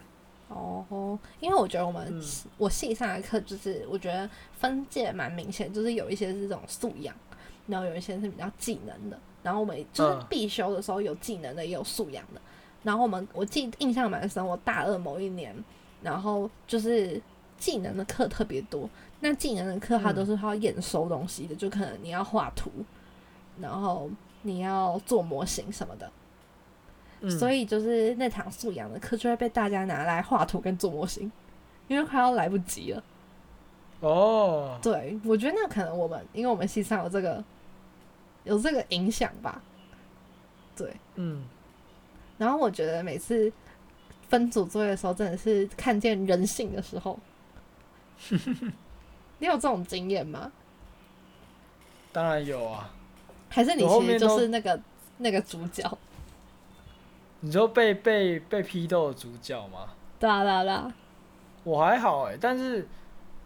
[0.48, 2.22] 哦，因为我觉得我们、嗯、
[2.58, 7.14] 我系上的课就是我觉得分界蛮明显，就是有一些是这种素养，
[7.68, 12.40] 然后有一些是比较技能的，然后我们就是必修的时候有技能的也有素养的，
[12.82, 15.54] 然后我们我记印象蛮深，我大二某一年，
[16.02, 17.20] 然后就是
[17.58, 18.88] 技能的课特别多，
[19.20, 22.70] 那技能的课它都是要验收东西的，嗯、就可能你要画图，
[23.60, 24.10] 然后
[24.42, 26.10] 你要做模型什么的。
[27.28, 31.30] 所以就是那堂素养的课就会被大家拿来画图跟做模型，
[31.86, 33.04] 因为快要来不及了。
[34.00, 37.44] 哦，对，我觉得那可能我们因为我们系上有这个
[38.44, 39.62] 有这个影响吧。
[40.76, 41.44] 对，嗯。
[42.38, 43.52] 然后我觉得每次
[44.28, 47.18] 分组作业的时候，真的是看见人性的时候。
[49.38, 50.50] 你有这种经验吗？
[52.12, 52.92] 当然有啊。
[53.48, 54.80] 还是你其实就是那个
[55.18, 55.98] 那个主角？
[57.40, 59.88] 你说被被被批斗的主角吗？
[60.18, 60.94] 对啊对啊对啊，
[61.64, 62.86] 我还好哎、欸，但是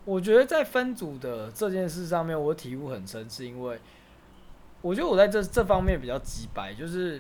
[0.05, 3.79] 我觉得在分组的这件事上面，我体悟很深，是因为
[4.85, 7.19] 我觉得我在这这方面比较直白，就是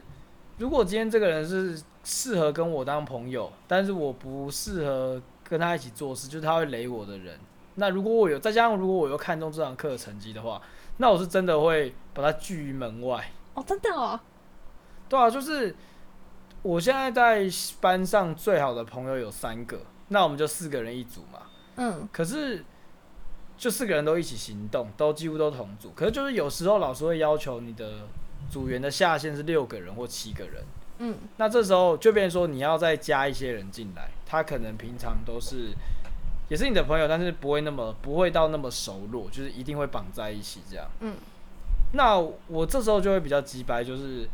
[0.59, 7.41] 如果今天这个人是适合跟我当朋友，但是我不适合跟他一起做事，就是他会雷我的人，
[7.77, 10.61] 那如果我有再加上如果我又看中这堂课的成绩的话，
[10.99, 13.33] 那我是真的会把他拒于门外。
[13.55, 14.21] 哦，真的哦？
[15.09, 15.75] 对啊，就是。
[16.63, 17.47] 我现在在
[17.79, 21.41] 班上最好的朋友有三个，那我们就四个人一组嘛。
[21.77, 22.09] 嗯。
[22.11, 22.65] 可是，
[23.57, 25.93] 就四个人都一起行动，都几乎都同组。
[25.95, 28.07] 可是就是有时候老师会要求你的
[28.51, 30.65] 组员的下限是六个人或七个人。
[30.99, 31.17] 嗯。
[31.37, 35.75] 那这时候就变成说你要再加一些人进来，他可能平常都是
[36.49, 40.87] 也是你的朋友，但是不会那么不会到那么熟络，就是一定会绑在一起这样。
[41.01, 41.15] 嗯。
[41.93, 44.29] 那我这时候就会比较直白，就是。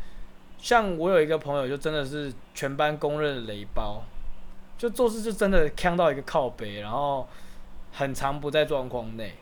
[0.63, 4.03] 像我有一个朋友，就真的是全班公认的雷包，
[4.77, 7.27] 就做事就真的呛到一个靠背，然后
[7.93, 9.35] 很常不在状况内。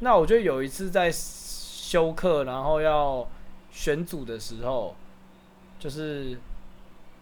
[0.00, 3.26] 那我就有一次在休课，然后要
[3.70, 4.94] 选组的时候，
[5.78, 6.38] 就是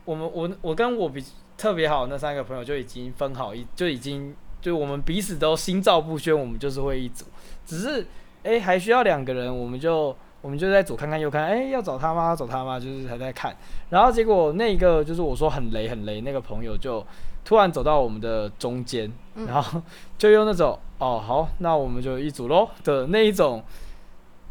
[0.04, 1.24] 我们我我跟我比
[1.56, 7.24] 特别好那三个朋友就已经分好一，就已经就我们彼此都心照不宣，我们就是会一组，
[7.66, 8.06] 只是
[8.42, 10.16] 哎、还需要两个人，我们就。
[10.40, 12.34] 我们就在左看看右看，哎、要找他吗？
[12.34, 12.78] 找他吗？
[12.78, 13.56] 就是还在看，
[13.90, 17.04] 然后结果那个就是我说很雷很雷那个朋友就
[17.48, 19.80] 突然走到我们的中间，嗯、然后
[20.18, 23.64] 就用那种哦好，那我们就一组喽的那一种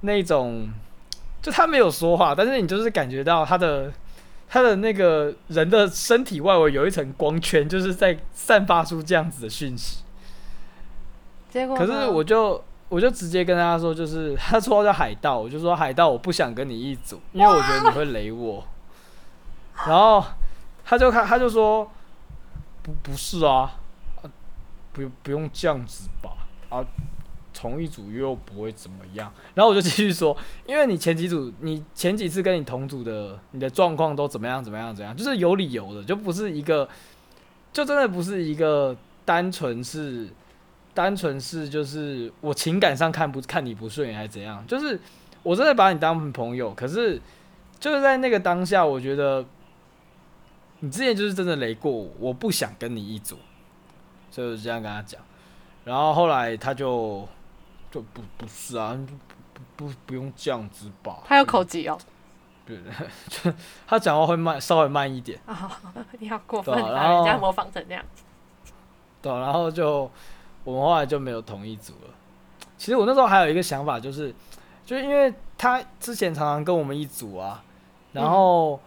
[0.02, 0.68] 那一种，
[1.40, 3.94] 就他没有说话，但是你就是感觉到他的
[4.50, 10.04] 他的那个人的身体外围有一层光圈，就是在散发出这样子的讯息。
[11.52, 12.64] 结果，可是我就。
[12.90, 18.64] 我就直接跟他说，就是他说叫海盗，我就说海盗，我不想跟你一组，因为我觉得你会雷我。
[19.86, 20.24] 然后
[20.86, 21.92] 他就看，他就说
[22.88, 23.78] 不不是啊，
[24.24, 24.32] 啊
[24.94, 26.84] 不不用这样子吧，啊
[27.54, 29.32] 同一组又不会怎么样。
[29.54, 36.90] 然后我就继续说， 因为你前几组，你前几次跟你同组的，你的状况都怎么样怎么样怎样，就是有理由的，就不是一个，
[37.74, 38.96] 就真的不是一个
[39.26, 40.28] 单纯是。
[40.94, 44.66] 单纯是就是我情感上看不看你不顺眼还是怎样？
[44.66, 45.00] 就是
[45.44, 47.22] 我真的把你当朋友，可是
[47.80, 49.46] 就是在那个当下，我觉得
[50.80, 53.38] 你之前就是真的雷过我，我不想跟你一组，
[54.30, 55.20] 所以我就这样跟他讲。
[55.84, 57.28] 然后后来他就
[57.90, 58.98] 就不不是啊，
[59.76, 61.20] 不不不，不用这样子吧？
[61.26, 61.98] 他有口疾哦。
[62.66, 62.78] 对，
[63.30, 63.54] 就
[63.88, 65.40] 他讲话会慢，稍微慢一点。
[65.46, 65.80] 啊，
[66.20, 66.92] 你好过分啊！
[66.92, 68.24] 把人家模仿成那样子。
[69.22, 70.12] 对，然后就
[70.66, 72.14] 我们后来就没有同一组了。
[72.78, 74.36] 其实我那时候还有一个想法，就是，
[74.86, 77.64] 就是因为他之前常常跟我们一组啊，
[78.12, 78.78] 然后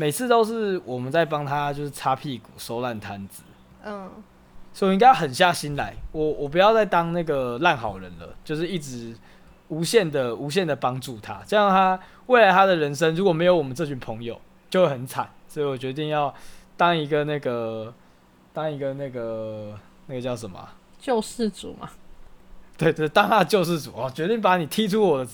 [0.00, 3.42] 每次都是我们在帮他就是擦屁股、收烂摊子。
[3.84, 4.10] 嗯。
[4.72, 9.14] 所以我应该狠下心来，我我不要再当那个烂好人了，就是一直
[9.68, 15.28] 无限的、无限的帮助他，这样他未来他的人生如果没有我们这群朋友，就会很惨。
[15.48, 16.32] 所以我决定要
[16.78, 17.92] 当一个那个，
[18.54, 20.66] 当一个那个那个叫什么
[20.98, 21.90] 救世主嘛？
[22.78, 25.30] 对对，当他的救世主，我决定把你踢出我的，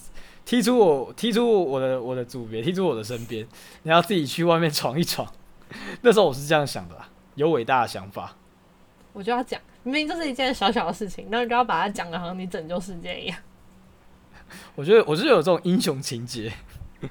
[0.46, 3.46] 踢出我，踢出我的我的组别，踢出我的身边，
[3.82, 5.30] 你要自己去外面闯一闯。
[6.02, 6.96] 那时候我是这样想的，
[7.34, 8.34] 有伟大的想法。
[9.12, 13.36] 我就要讲，明明就是一件小小的事情，然后你就要把它讲的好像你拯救世界一样。
[14.76, 16.52] 我觉得我是有这种英雄情节。
[17.02, 17.08] 哎、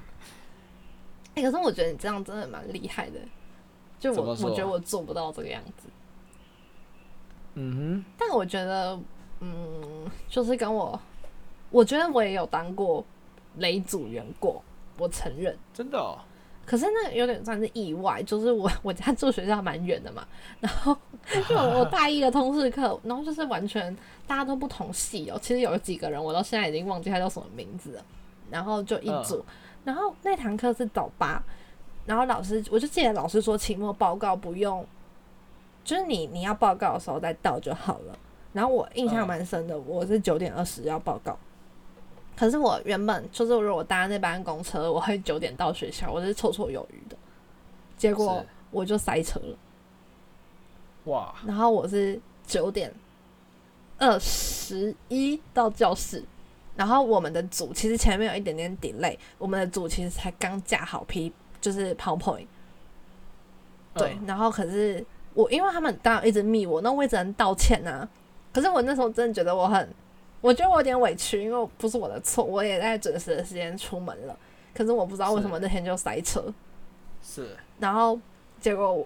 [1.36, 3.20] 欸，可是我觉得你这样真的蛮厉害的。
[4.00, 5.88] 就我，我觉得我做不到这个样子。
[7.54, 8.04] 嗯哼。
[8.16, 8.98] 但我觉得，
[9.40, 10.98] 嗯，就是跟我，
[11.68, 13.04] 我觉得我也有当过
[13.56, 14.62] 雷组员过，
[14.98, 15.56] 我承认。
[15.72, 16.18] 真的哦。
[16.64, 20.26] 可是那有点算是意外，就是我 我家住学校蛮远的嘛，
[20.58, 20.96] 然后
[21.48, 28.04] 就我大一的通识课，然后就是完全大家都不同系哦，其实有几个人我到现在已经忘记他叫什么名字了，
[28.50, 29.44] 然后就一组，
[29.84, 31.40] 然后那堂课是早八，
[32.04, 34.84] 然后老师我就记得老师说期末报告不用，
[35.84, 38.18] 就是你你要报告的时候再到就好了，
[38.52, 41.38] 然后我印象蛮深的，我是九点二十要报告。
[42.36, 47.16] 可是我原本就是，如果我搭那班公车，我会九点到学校，我是绰绰有余的。
[47.96, 49.56] 结果我就塞车了。
[51.04, 51.34] 哇！
[51.46, 52.92] 然后我是九点
[53.96, 56.22] 二十一到教室，
[56.76, 62.46] 然后我们的组其实前面有一点点 delay，我们的组其实才刚架好 P，就是 PowerPoint。
[63.94, 68.06] 对，然后可是我因为他们当然一直密我，那我也只能道歉啊。
[68.52, 69.88] 可是我那时候真的觉得我很。
[70.46, 74.38] 我觉得我有点委屈，因为不是我的错，我也在准时的时间出门了，
[74.72, 76.40] 可是我不知道为什么那天就塞车。
[77.20, 77.48] 是。
[77.80, 78.16] 然后
[78.60, 79.04] 结果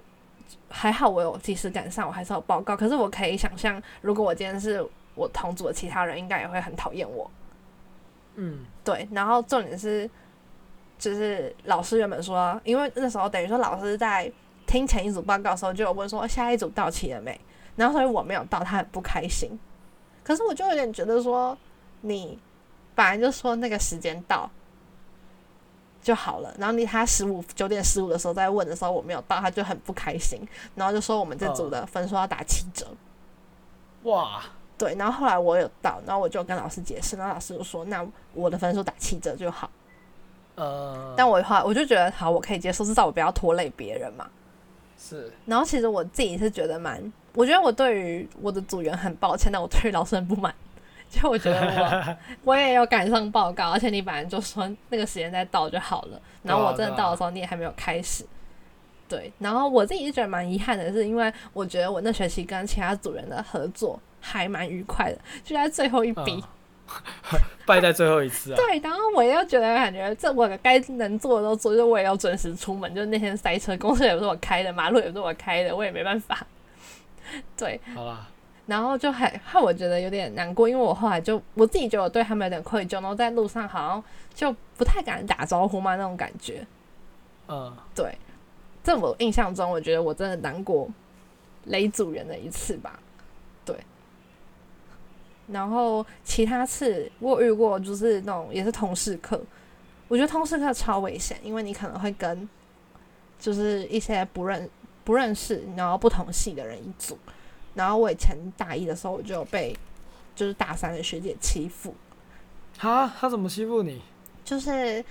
[0.69, 2.77] 还好，我有及时赶上，我还是有报告。
[2.77, 7.31] 可是我可以想象，如果我今天是我同组的其他人，应该也会很讨厌我。
[8.35, 9.09] 嗯，对。
[9.11, 10.09] 然后重点是，
[10.99, 14.31] 就是老师原本说，因为那时候等于说老师在
[14.67, 17.41] 听前一组报告的时候，就有问说下一组到齐了没？
[17.77, 19.59] 然后所以我没有到，他很不开心。
[20.31, 21.59] 可是我就有点觉得说，
[22.03, 22.39] 你
[22.95, 24.49] 本来就说那个时间到
[26.01, 30.39] 就好了，然后你他十五九点十五的时候再问的时候我没有到，他就很不开心，
[30.77, 32.87] 然后就说我们这组的分数要打七折。
[34.05, 34.41] 哇，
[34.79, 39.69] 对，然后后来我有到，然后我就跟老师解释，然后老师就说那我的分数打七折就好。
[40.55, 44.31] 呃，但我的话我就觉得好，我可以接受，至少我不要拖累别人嘛。
[45.01, 45.33] 是。
[45.47, 47.01] 然后其实我自己是觉得蛮。
[47.35, 50.55] 我觉得我对于我的组员很抱歉，但我对于老师很不满。
[51.11, 52.17] 就我觉得我
[52.53, 58.25] 我也有赶上报告，而且你本来就说那个时间再到就好了，然后我真的到的时候你也还没有开始。
[59.09, 66.45] 对，然后我自己是觉得蛮遗憾的，是因为我觉得我那学期跟其他组员的合作还蛮愉快的，就在最后一笔
[67.67, 68.57] 败在最后一次啊。
[68.57, 76.47] 对，然后我又觉得感觉这我该能做的都做，就是我也要准时出门，就是那天塞车，公司也不是我开的，马路也不是我开的，我也没办法。
[77.57, 78.27] 对，好啦，
[78.67, 86.67] 然后就还害我觉得有点难过，因为我后来就我自己觉得我对他们有点愧疚，然后在路上好像就不太敢打招呼嘛那种感觉。
[87.49, 88.17] 嗯，对，
[88.83, 90.89] 这我印象中，我觉得我真的难过
[91.67, 92.99] 雷主人的一次吧。
[95.51, 99.41] 对，然后其他次我遇过就是那种也是同事课，
[100.09, 102.49] 我觉得通识课超危险，因为你可能会跟
[103.39, 104.69] 就是一些不认。
[105.03, 107.19] 不认识，然后不同系的人一组，
[107.75, 109.75] 然后我以前大一的时候我就被
[110.37, 111.93] 就是大三的学姐欺负。
[112.79, 114.01] 哈，他怎么欺负你？
[114.45, 115.03] 就是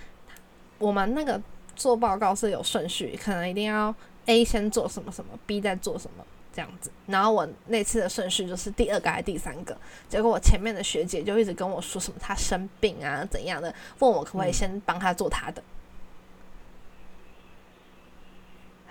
[0.78, 1.42] 我们那个
[1.76, 3.94] 做报告是有顺序，可能一定要
[4.28, 6.24] A 先做什么什么，B 再做什么
[6.60, 6.92] 这样子。
[7.08, 9.78] 然后我那次的顺序就是第二个还是第三个？
[10.10, 15.62] 结果我前面的学姐就一直跟我说什么她生病啊怎样的，问我可不可以先帮她做她的。
[15.62, 15.66] 嗯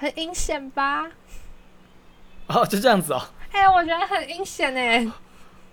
[0.01, 1.11] 很阴险吧？
[2.47, 3.21] 哦，就这样子哦。
[3.51, 5.05] 哎呀，我觉得很阴险哎。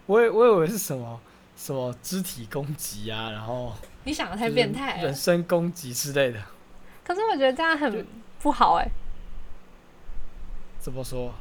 [0.08, 1.22] 我以我以为是什么
[1.56, 3.72] 什么肢体攻击啊，然后
[4.04, 6.42] 你想的太变态，人身攻击之类的。
[7.04, 8.06] 可是我觉得这样很
[8.42, 8.92] 不好哎、欸。
[10.80, 11.32] 怎么说？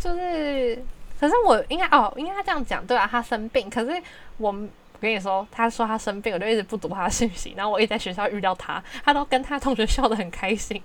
[0.00, 0.82] 就是，
[1.20, 4.02] 可是我应该哦，应该这样讲对啊，他生病，可是
[4.38, 4.68] 我我
[5.00, 10.82] 跟你说，他说他生病，我就一直不读他的信息，然后我一在学校遇到他，他都跟他同学笑得很开心。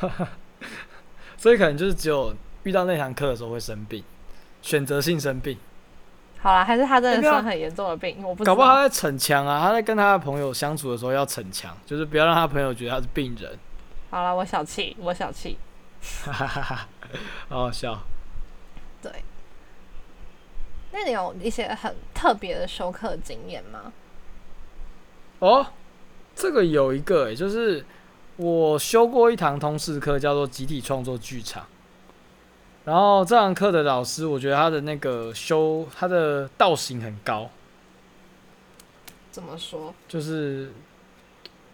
[1.38, 2.34] 所以可能就是只有
[2.64, 4.04] 遇到那堂课的时候会生病，
[4.60, 5.56] 选择性生病。
[6.38, 8.54] 好啦，还是他真的生很严重的病，欸、我不知道。
[8.54, 13.58] 搞不好他在逞强啊，他在跟他的朋友相处的时候要逞强，就是不要让他朋友觉得他是病人。
[14.10, 15.56] 好了，我小气，我小气。
[16.24, 16.88] 哈哈哈哈，
[17.48, 18.02] 好好笑。
[19.02, 19.10] 对。
[20.92, 23.92] 那你有一些很特别的修课经验吗？
[25.38, 25.66] 哦，
[26.34, 27.84] 这个有一个、欸，就是。
[28.38, 31.66] 我修过一堂通识课，叫做集体创作剧场。
[32.84, 37.48] 然后这堂课的老师，我觉得他的那个修他的道行很高。
[39.30, 39.94] 怎么说？
[40.06, 40.70] 就是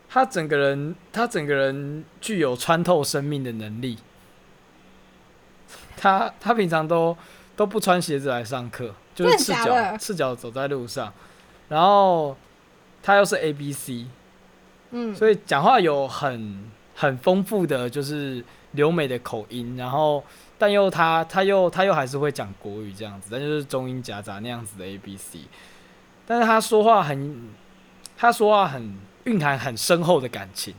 [0.08, 3.98] 他整个人，他整个人具有穿透生命的能力。
[6.02, 7.16] 他他平常都
[7.54, 11.12] 都不穿鞋子来上课，就是赤脚赤脚走在路上。
[11.68, 12.36] 然后
[13.04, 14.06] 他又是 A B C。
[14.90, 20.22] 嗯，所以讲话有很很丰富的就是留美的口音，然后
[20.58, 25.38] 但又他他又他又还是会讲国语这样子，但就是中英夹杂那样子的 A B C，
[26.26, 27.48] 但是他说话很
[28.18, 30.74] 他说话很蕴含很深厚的感情，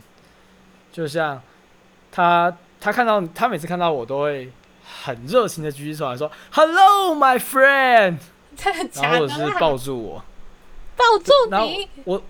[0.91, 1.41] 就像
[2.12, 4.51] 他他看到他每次看到我都会
[5.03, 8.17] 很热情的举起手来说 Hello my friend，
[9.01, 10.23] 然后或者是抱住我，
[10.95, 11.32] 抱住
[11.65, 12.21] 你，我。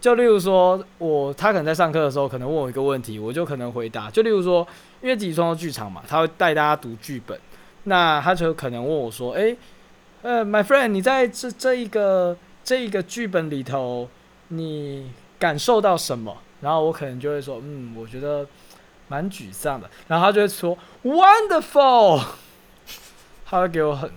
[0.00, 4.10] 就例如说，我他可能在上课的时候，可能问我一个问题，我就可能回答。
[4.10, 4.66] 就例如说，
[5.00, 7.40] 因为自己创作剧场嘛，他会带大家读剧本，
[7.84, 9.58] 那他就可能问我说：“诶、欸，
[10.20, 14.06] 呃，my friend，你在这这一个这一个剧本里头，
[14.48, 18.46] 你感受到什么？”然后我可能就会说：“嗯，我觉得
[19.14, 22.24] 蛮沮丧的。”然后他就会说：“Wonderful！”
[23.46, 24.10] 他会给我很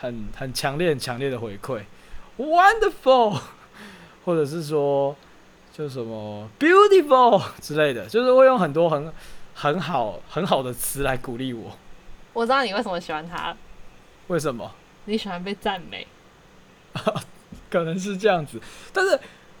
[0.00, 1.82] 很很强烈、很强烈的回馈
[2.38, 3.40] ：“Wonderful！”
[4.24, 5.14] 或者是说。
[5.70, 9.12] 就什么 beautiful 之类的，就是会用很多很
[9.54, 11.70] 很好很好的词来鼓励我。
[12.32, 13.56] 我知道你为什么喜欢他。
[14.26, 14.74] 为什么？
[15.04, 16.04] 你喜欢被赞美。
[17.70, 18.60] 可能是这样子，
[18.92, 19.16] 但是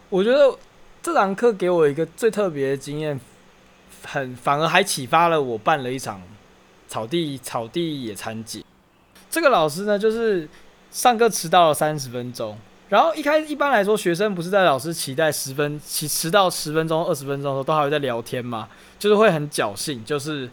[0.08, 0.58] 我觉得
[1.00, 3.20] 这堂课给我一个最特别的经验，
[4.04, 6.22] 很反而还启发了我办了一场
[6.86, 8.64] 草地草地野餐节。
[9.30, 10.48] 这个老师呢，就是
[10.90, 12.58] 上课迟到了三十分钟。
[12.88, 18.66] 然后一开一般来说，学生不是在老师期待十分迟迟到十分钟、二十分钟的时候，都还会在聊天嘛，
[18.98, 20.48] 就是会很侥幸，就是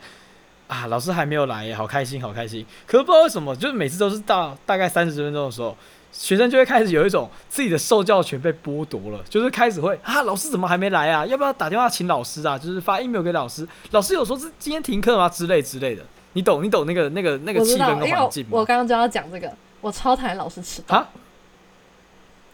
[0.67, 2.65] 啊，老师还没有来，好开心，好开心。
[2.85, 5.77] 可是不知道为什么，就是每次都是到大概三十分钟的时候，
[6.17, 11.25] 学生就会开始有一种自己的受教权被剥夺了，就是开始会啊，老师怎么还没来啊？
[11.25, 12.57] 要不要打电话请老师啊？
[12.57, 15.27] 就是发 email 给老师，老师有说是今天停课吗？
[15.27, 18.51] 之类之类的，你懂你懂那个那个那个气氛跟环境吗？
[18.51, 19.51] 我刚刚就要讲这个，
[19.81, 21.05] 我超讨厌老师迟到。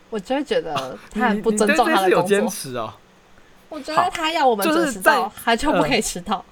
[0.10, 2.20] 我就会觉得他很不尊重他的工作。
[2.20, 2.94] 有坚持哦。
[3.70, 6.44] 我觉得他要我们准时到，他就不可以迟到。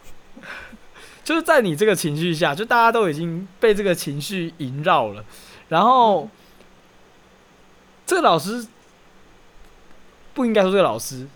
[1.26, 5.24] 就是在你这个情绪下，就大家都已经被这个情绪萦绕了。
[5.68, 6.30] 然后，
[8.10, 8.66] 这个老师
[10.34, 11.28] 不应该说这个老师，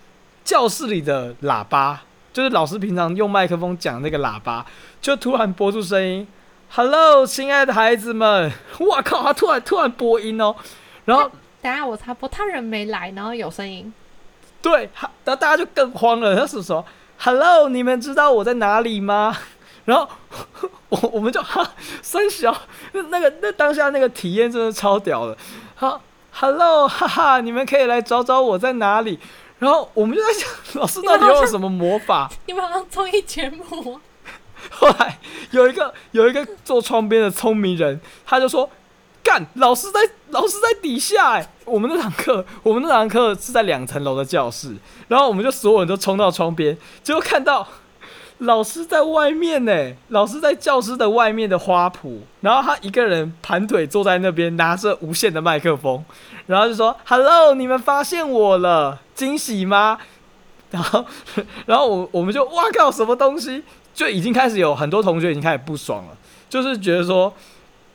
[0.43, 2.01] 教室里的喇叭，
[2.33, 4.65] 就是老师平常用麦克风讲那个喇叭，
[4.99, 6.27] 就突然播出声音
[6.71, 8.51] ：“Hello，亲爱的孩子们！”
[8.89, 9.21] 哇靠！
[9.21, 10.55] 他突然突然播音哦，
[11.05, 11.29] 然后。
[11.61, 13.93] 等下我插播，他人没来，然后有声音。
[14.59, 16.35] 对，然后大家就更慌了。
[16.35, 16.83] 他是说
[17.19, 19.37] ：“Hello，你们知道我在哪里吗？”
[19.85, 20.09] 然后
[20.89, 21.69] 我我们就哈
[22.01, 22.51] 三小
[22.93, 25.37] 那那个那当下那个体验真的超屌的。
[25.75, 26.01] 好
[26.33, 29.19] ，Hello，哈哈，你们可以来找找我在哪里。
[29.59, 30.49] 然后我们就在想，
[30.81, 32.29] 老师到底用了什么魔法？
[32.47, 33.99] 你们好像综艺节目。
[34.69, 35.17] 后来
[35.51, 38.69] 有一个有一个坐窗边的聪明人，他就说。
[39.25, 39.41] 干！
[39.53, 41.49] 老师在，老师在底下哎、欸。
[41.63, 44.75] 我们那堂课，我们那堂课是在两层楼的教室，
[45.07, 47.65] 然后我们就所有人都冲到窗边，结果看到
[48.39, 56.03] 老师在外面呢、老师在教室的外面的花圃，然后他一个人盘腿坐在那边，拿着无线的麦克风，
[56.47, 59.97] 然后就说：“Hello，你们发现我了，惊喜吗？”
[60.71, 61.05] 然后，
[61.65, 63.63] 然后我我们就哇靠，什么东西？
[63.93, 66.17] 就已经开始有很多同学已经开始不爽了，
[66.49, 67.33] 就是觉得说。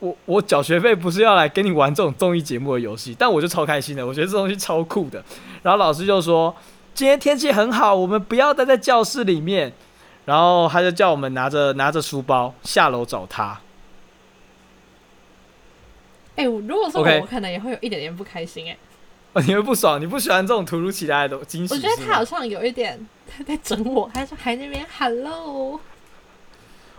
[0.01, 5.20] 我我缴学费不是要来跟你玩这种综艺节目的游戏，但我就超开心的，我觉得这东西超酷的。
[5.61, 6.55] 然后老师就说
[6.95, 9.72] ：“今天天气很好，我们不要待在教室里面。”
[10.29, 13.59] 然后他就叫我们拿着拿着书包下楼找他。
[16.37, 18.79] 哎、欸，如果说我，我可能也会有一点点不开心哎、欸。
[19.33, 19.99] 哦，你会不爽？
[19.99, 21.72] 你不喜欢这种突如其来的惊喜？
[21.72, 25.81] 我觉得他好像有一点他在整我，他说还那边 hello。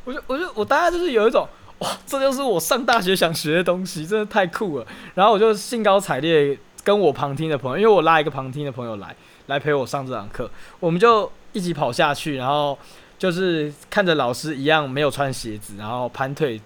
[0.06, 4.88] 我就我就我大概就是有一种哇，这就是我上大学想学的东西，真的太酷了。
[5.14, 9.16] 然后我就兴高采烈跟我旁听的朋友，因为我拉一个旁听的朋友来
[9.46, 10.50] 来陪我上这堂课，
[10.80, 12.76] 我们就一起跑下去，然后
[13.20, 16.60] 就是看着老师一样没有穿鞋子，然后盘腿。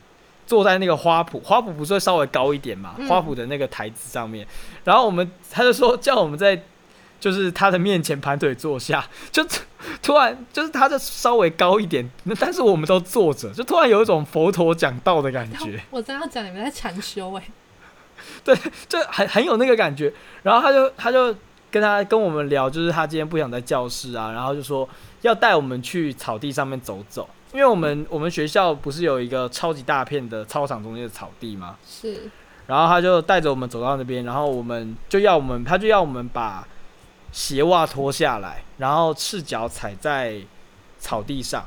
[0.46, 2.96] 坐在那个花圃，花圃不是会稍微高一点嘛？
[3.08, 4.50] 花圃的那个台子上面，嗯、
[4.84, 6.62] 然后我们他就说叫我们在
[7.18, 9.42] 就是他的面前盘腿坐下，就
[10.02, 15.82] 突然就是他就稍微高一点，但是我们都坐着，就突然有一种佛陀讲道的感觉。
[15.90, 17.44] 我真要讲你们在禅修哎，
[18.44, 18.54] 对，
[18.90, 20.14] 就很很有那个感觉。
[20.44, 21.34] 然后他就他就
[21.72, 24.88] 跟他跟我们聊，就是他今天不想在教室啊，然后就说
[25.24, 27.28] 要带我们去草地上面走走。
[27.52, 31.78] 因为我们我们学校不是有一个超级大片的操场中间的草地吗？
[31.86, 32.30] 是。
[32.66, 36.66] 然后他就带着我们走到那边，然后我们就要我们，他就要我们把
[37.32, 40.40] 鞋袜脱下来，然后赤脚踩在
[40.98, 41.66] 草地上。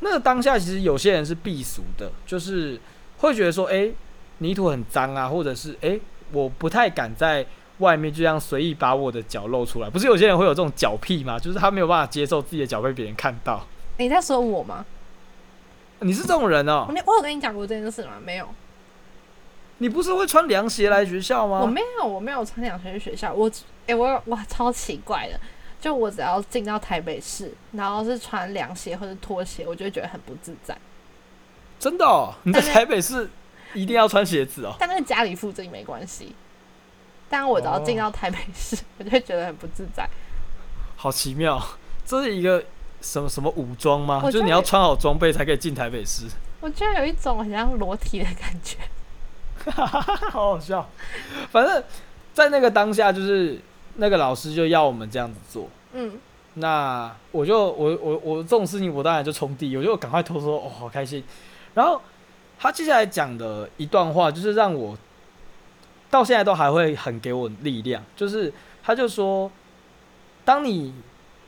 [0.00, 2.80] 那个当下其实有些人是避俗的，就是
[3.18, 3.90] 会觉得说，哎，
[4.38, 6.00] 泥土很脏啊，或者是哎，
[6.32, 7.46] 我不太敢在
[7.78, 9.90] 外面就这样随意把我的脚露出来。
[9.90, 11.38] 不是有些人会有这种脚癖吗？
[11.38, 13.66] 就是他没有办法接受自己的脚被别人看到。
[13.98, 14.84] 你在说我吗？
[16.00, 16.94] 你是这种人哦、喔？
[17.06, 18.12] 我有跟你讲过这件事吗？
[18.22, 18.48] 没有。
[19.78, 21.60] 你不是会穿凉鞋来学校吗？
[21.60, 23.32] 我没有，我没有穿凉鞋去学校。
[23.32, 25.40] 我，诶、欸，我哇，超奇怪的。
[25.80, 30.76] 就我只要进到台北市，然后是穿凉鞋或者拖鞋，我就会觉得很不自在。
[31.78, 32.34] 真的哦？
[32.44, 33.28] 你在台北市
[33.74, 34.74] 一定要穿鞋子哦？
[34.78, 36.34] 但那家里附近没关系。
[37.34, 40.08] 但我只要进到台北市， 我就会觉得很不自在。
[40.94, 41.60] 好奇妙，
[42.06, 42.62] 这是一个。
[43.00, 44.22] 什么什么武装吗？
[44.24, 46.24] 就是你要穿好装备才可以进台北市。
[46.60, 48.78] 我居然有一种很像裸体的感觉，
[49.70, 49.84] 好
[50.30, 50.88] 好笑。
[51.50, 51.84] 反正，
[52.32, 53.60] 在那个当下，就是
[53.96, 55.68] 那个老师就要我们这样子做。
[55.92, 56.18] 嗯，
[56.54, 61.22] 那我就我我我这种事情，我当然就冲第一，我就赶快偷说哦，好开心。
[61.74, 62.00] 然后
[62.58, 64.96] 他接下来讲的一段话，就是让我
[66.14, 68.02] 到现在都还会很给我力量。
[68.14, 68.52] 就是
[68.82, 69.50] 他就说，
[70.44, 70.94] 当你。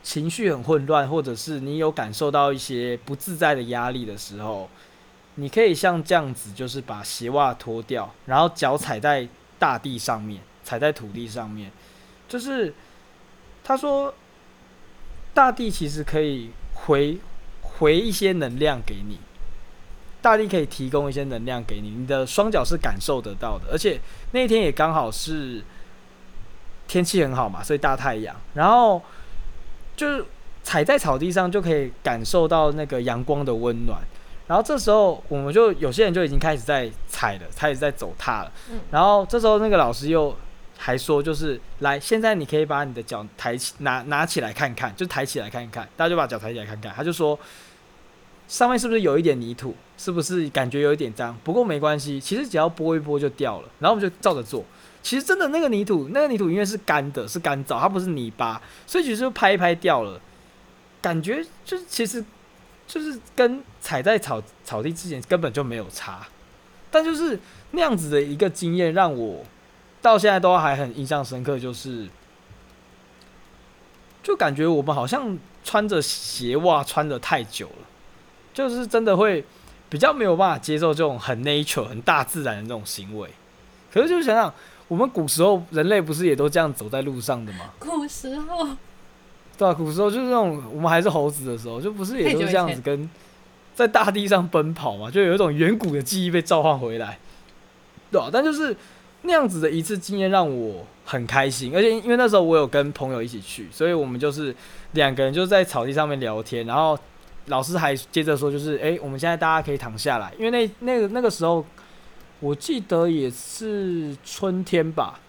[0.03, 4.69] 情绪很混乱，或者是你有感受到一些不自在的压力的时候，
[5.35, 9.27] 你可以像这样子，就是把鞋袜脱掉，然后脚踩在
[9.59, 11.69] 大地上面，踩在土地上面，
[12.29, 12.73] 就是
[13.65, 14.13] 他说，
[15.33, 17.17] 大地其实可以回
[17.61, 19.19] 回一些能量给你，
[20.27, 23.99] 大力可以提供一些能量给你，你的双脚是感受得到的，而且
[24.31, 25.63] 那天也刚好是
[26.87, 29.01] 天气很好嘛，所以大太阳，然后。
[29.97, 30.23] 就是
[30.61, 33.99] 踩在草地上就可以感受到那个阳光的温暖，
[34.45, 38.51] 然后这时候我们就有些人就已经开始在踩了，开始在走踏了。
[38.91, 40.37] 然后这时候那个老师又
[40.77, 45.89] 还说，就是来，现在你可以把你的脚抬起，拿拿起来看看，就抬起来看看。
[45.97, 46.93] 大家就把脚抬起来看看。
[46.95, 47.39] 他就说，
[48.47, 49.75] 上面是不是有一点泥土？
[49.97, 51.35] 是不是感觉有一点脏？
[51.43, 53.69] 不过没关系，其实只要拨一拨就掉了。
[53.79, 54.63] 然后我们就照着做。
[55.01, 60.19] 其实真的那个泥土，那个泥土因为是干的，是干燥，它不是泥巴，所以其实就拍一拍掉了。
[61.01, 62.23] 感觉就是其实
[62.85, 66.27] 就是跟踩在草草地之前根本就没有差，
[66.91, 67.39] 但就是
[67.71, 69.45] 那样子的一个经验让我
[70.01, 72.07] 到现在都还很印象深刻，就是
[74.21, 77.86] 就感觉我们好像穿着鞋袜穿的太久了，
[78.65, 79.43] 就是真的会
[79.89, 83.29] 比较没有办法接受这种很 nature 很大自然的这种行为。
[83.93, 84.53] 可是就想想。
[84.89, 87.71] 我们古时候人类不是也都这样走在路上的吗？
[87.77, 88.65] 古时候，
[89.57, 93.09] 对啊，古时候就是那种我们还是猴子的时候，就不是也都这样子跟
[93.75, 95.11] 在大地上奔跑嘛？
[95.11, 97.19] 就有一种远古的记忆被召唤回来，
[98.09, 98.73] 对啊，但就是
[99.23, 104.55] 那样子的一次经验让我很开心，而且因为那时候我有跟朋友一起去，所以我们就是
[104.93, 106.97] 两个人就在草地上面聊天，然后
[107.47, 111.65] 老师还接着说，就是哎，我们现在大家可以躺下来，因为那那个那个时候。
[112.39, 115.19] 我记得也是春天吧，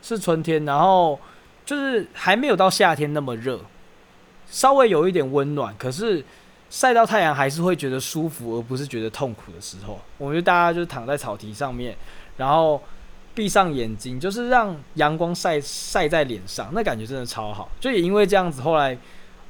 [0.00, 1.20] 是春天，然后
[1.66, 3.60] 就是还没有到夏天那么热，
[4.46, 6.24] 稍微有一点温暖，可是
[6.70, 10.00] 晒到太阳还是会觉得舒服，而不是觉得痛苦的时候。
[10.16, 11.94] 我们就大家就躺在草地上面，
[12.38, 12.82] 然后
[13.34, 17.70] 闭上眼睛，就是让阳光晒晒在脸上，那感觉真的超好。
[17.78, 18.96] 就也因为这样子，后来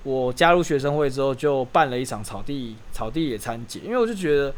[0.03, 4.55] 我加入学生会之后，就办了一场草地草地野餐节，因为我就觉得。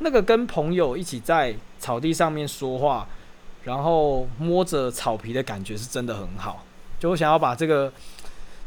[0.00, 3.04] 那个跟朋友一起在草地上面说话，
[3.64, 6.64] 然后摸着草皮的感觉是真的很好，
[7.00, 7.92] 就我想要把这个、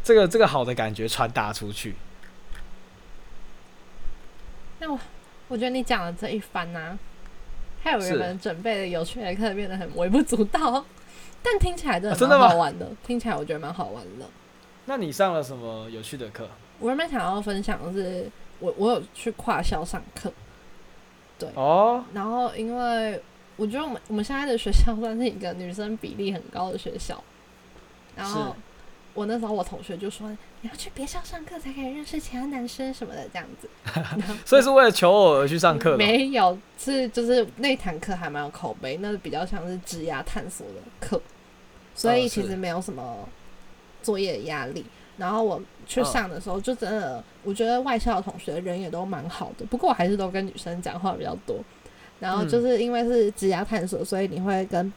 [0.03, 1.95] 这个、这个好的感觉传达出去。
[4.79, 4.99] 那我
[5.47, 6.99] 我觉得你讲的这一番呢、啊，
[7.81, 10.83] 还有人们准备的有趣的课变得很微不足道。
[11.41, 14.25] 但听起来真的蛮好玩的，啊、的听起来我觉得蛮好玩的。
[14.91, 16.45] 那你上了什么有趣的课？
[16.77, 18.29] 我原本想要分享的是，
[18.59, 20.29] 我我有去跨校上课，
[21.39, 22.03] 对哦。
[22.13, 23.21] 然后因为
[23.55, 27.23] 我觉得我们我们现在的学校算是一个女生比例很高的学校，
[28.17, 28.53] 然后
[29.13, 30.29] 我那时候我同学就说，
[30.59, 33.69] 你要去别校上课才可以认识其他男生什么的这样子。
[34.43, 35.95] 所以是为了求偶而去上课？
[35.95, 41.21] 没有，是就是那堂课还蛮有口碑，那比较像是职涯探索的课，
[41.95, 43.29] 所以其实没有什么
[44.01, 44.85] 作业压力。
[45.17, 49.65] 然后我去上的时候，就真的，我觉得外校的同学人也都蛮好的。
[49.65, 51.57] 不过我还是都跟女生讲话比较多。
[52.19, 54.91] 然后就是因为是职涯探索，所以你会跟，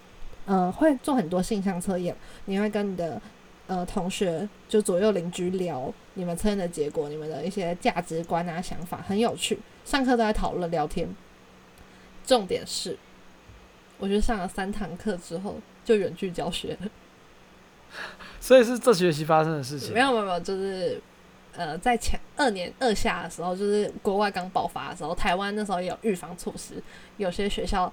[0.46, 2.14] 呃，会做很多性向测验。
[2.44, 3.20] 你会跟你的
[3.66, 9.58] 呃同学，就左右邻居聊你们测验的结果，你们的一些价值观啊、想法，很有趣。
[9.84, 11.08] 上课都在讨论聊天。
[12.26, 12.96] 重点是，
[13.98, 16.88] 我觉得上了三堂课之后，就远距教学了。
[18.40, 19.94] 所以是这学期发生的事情？
[19.94, 21.00] 没有没有没有，就是
[21.56, 26.82] 呃，在前二年二下的时候，就是国外刚爆发的时候，台湾那时候也有预防措施。
[27.16, 27.92] 有些学校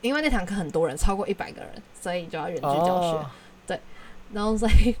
[0.00, 3.06] 因为那堂课很多人，超过一百个人，所以就要远距教学。
[3.18, 3.26] 哦、
[3.66, 3.80] 对，
[4.32, 4.96] 然后所以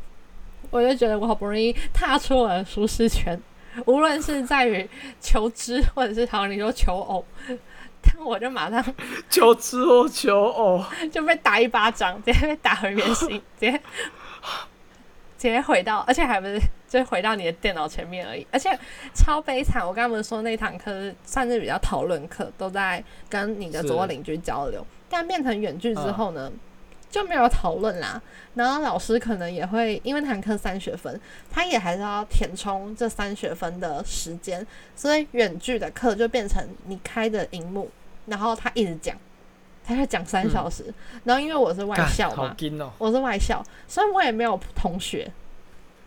[0.70, 3.40] 我就觉得我好不容易踏出我的舒适圈，
[3.86, 4.88] 无论是在于
[5.20, 7.24] 求知或者是好像你说求偶，
[8.02, 8.84] 但我就马上
[9.28, 13.28] 求知或求偶 就被打一巴掌，直接被打回原形，
[13.58, 13.80] 直接。
[15.38, 18.70] 直接回到，而且还不是，就回到你的电脑前面而已，而且
[19.12, 19.84] 超悲惨。
[19.84, 26.60] 我刚刚们说那堂课算是比较讨论课，都在跟你的左右邻居交流，但变成远距之后呢，嗯、
[27.10, 28.22] 就没有讨论啦。
[28.54, 31.20] 然后老师可能也会，因为那堂课三学分，
[31.50, 34.64] 他也还是要填充这三学分的时间，
[34.94, 37.90] 所以远距的课就变成你开的荧幕，
[38.26, 39.16] 然后他一直讲。
[39.84, 42.54] 他要讲三小时，嗯、然后因为我是外校嘛，
[42.84, 45.30] 哦、我是外校，所以我也没有同学，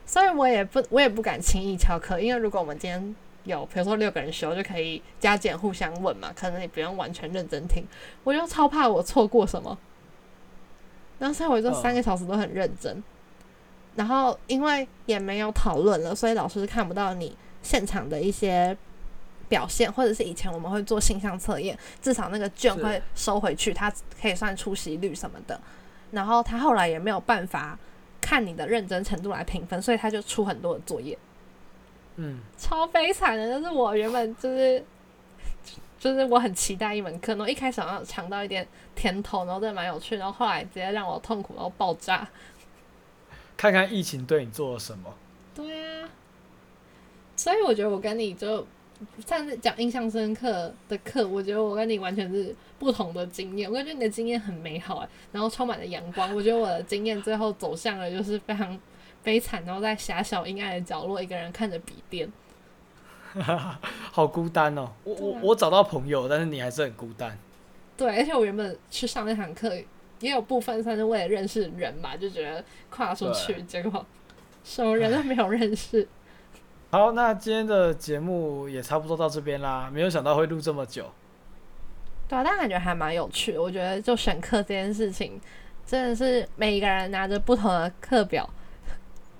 [0.05, 7.83] 所以我也不我也不敢轻易翘课，因为如果我们今天有比如说六个人修，就可以加减互相问嘛，可能你不用完全认真听，
[8.23, 9.77] 我就超怕我错过什么，
[11.19, 13.03] 然后所以我就三个小时都很认真，哦、
[13.95, 18.77] 然后因为也没有讨论了，所以老师看不到你现场的一些。
[19.49, 23.91] 表现，或者是以前我们会做性向测验，至少那个卷会收回去，它
[24.21, 25.59] 可以算出席率什么的。
[26.11, 27.77] 然后他后来也没有办法
[28.21, 31.17] 看你的认真程度来评分，所以他就出很多的作业。
[32.15, 34.81] 嗯，超悲惨的，就是我原本就是
[35.99, 38.65] 就是我很期待一门课，然后一开始好像尝到一点
[38.95, 42.25] 甜头，然后真的蛮有趣，然后后来直接让我痛苦到爆炸。
[43.57, 45.13] 看看疫情对你做了什么？
[45.53, 46.09] 对啊，
[47.35, 48.65] 所以我觉得我跟你就。
[49.25, 53.69] 上次讲印象深刻的课，我觉得我跟你完全是不同的经验。
[53.69, 56.33] 我感觉你的经验很美好哎，然后充满了阳光。
[56.35, 58.79] 我觉得我的经验最后走向了就是非常
[59.23, 62.31] 悲惨，然后在狭小阴暗的角落，一个人看着笔电，
[64.11, 64.89] 好孤单哦。
[65.03, 67.37] 我我我找到朋友，但是你还是很孤单。
[67.97, 69.75] 对，而且我原本去上那堂课，
[70.19, 74.05] 也有部分算是为了认识人吧，就觉得跨出去，结果
[74.63, 76.07] 什么人都没有认识。
[76.95, 79.89] 好，那今天的节目也差不多到这边啦。
[79.91, 81.11] 没有想到会录这么久，
[82.25, 83.61] 对啊，但感觉还蛮有趣的。
[83.61, 85.37] 我觉得就选课这件事情，
[85.85, 88.49] 真的是每一个人拿着不同的课表，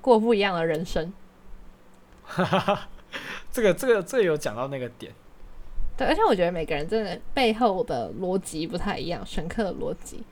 [0.01, 1.13] 过不一样的人生。
[2.25, 2.89] 哈哈哈，
[3.53, 5.13] 这个这个这个有讲到那个点。
[5.95, 10.25] 对，而且我觉得每个人真的背后的逻辑不太一样，选课的逻辑。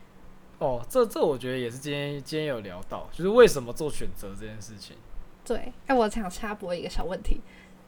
[0.60, 4.98] 哦，这这我觉得也是今天今天有聊到，就是为什么做选择这件事情。
[5.46, 7.42] 对，哎、欸，我想插播一个小问题，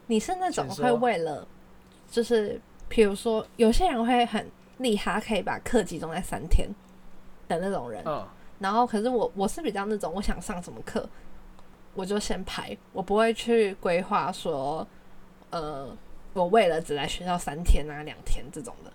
[0.06, 1.46] 你是那种会为了，
[2.10, 6.68] 就是比如说有些人会很厉害，可以把课集中在三天
[7.48, 8.26] 的那种人，嗯、
[8.58, 11.08] 然后可是我我是比较那种，我想上什么课，
[11.94, 14.86] 我就先排，我不会去规划说，
[15.50, 15.96] 呃，
[16.34, 18.92] 我为了只来学校三天啊两天这种的。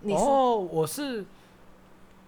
[0.00, 1.24] 你哦，我是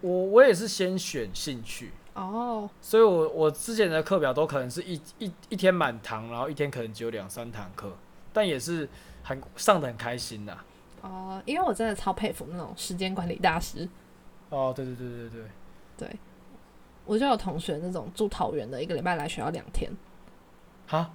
[0.01, 1.93] 我我也是先选兴趣。
[2.17, 2.71] 哦，oh.
[2.81, 7.93] 所以我，我我之前的课表都可能是一一一天满堂，然后一天可能只有两三堂课，
[8.33, 8.89] 但也是
[9.23, 10.57] 很上的很开心的。
[11.03, 13.87] 哦，oh, 因为我真的超佩服那种时间管理大师。
[14.49, 15.43] 哦，对对对对对
[15.99, 16.17] 对，
[17.05, 19.93] 我就有同学那种住桃园的，一个礼拜来学校两天。
[20.89, 21.11] 啊，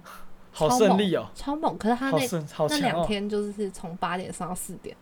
[0.52, 1.76] 好胜利哦，超猛！
[1.76, 2.18] 可是他那
[2.52, 4.96] 好那两天就是从八点上到四点。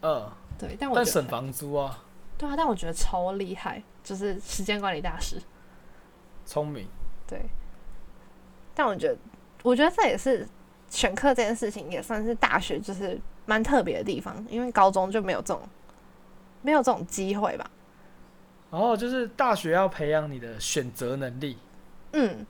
[0.00, 0.28] 嗯，
[0.58, 2.02] 对，但我但省房租啊。
[2.36, 3.82] 对啊，但我觉得超厉害。
[4.06, 5.36] 就是时间管理大师，
[6.44, 6.86] 聪明。
[7.26, 7.40] 对，
[8.72, 9.18] 但我觉得，
[9.64, 10.46] 我觉得这也是
[10.88, 15.68] 选课这件事情，也算是大学就是蛮特别的地方，因为高中就没有这种
[16.62, 17.68] 没有这种机会吧。
[18.70, 21.58] 哦，就是大学要培养你的选择能力。
[22.12, 22.46] 嗯，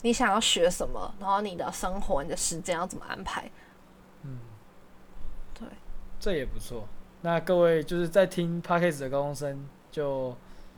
[0.00, 3.50] 你想要学什么，然后你的生活、你的时间要怎么安排？
[4.22, 4.38] 嗯，
[5.52, 5.68] 对，
[6.18, 6.88] 这也不错。
[7.20, 9.68] 那各位就是在听 Podcast 的高中生，
[9.98, 10.30] 就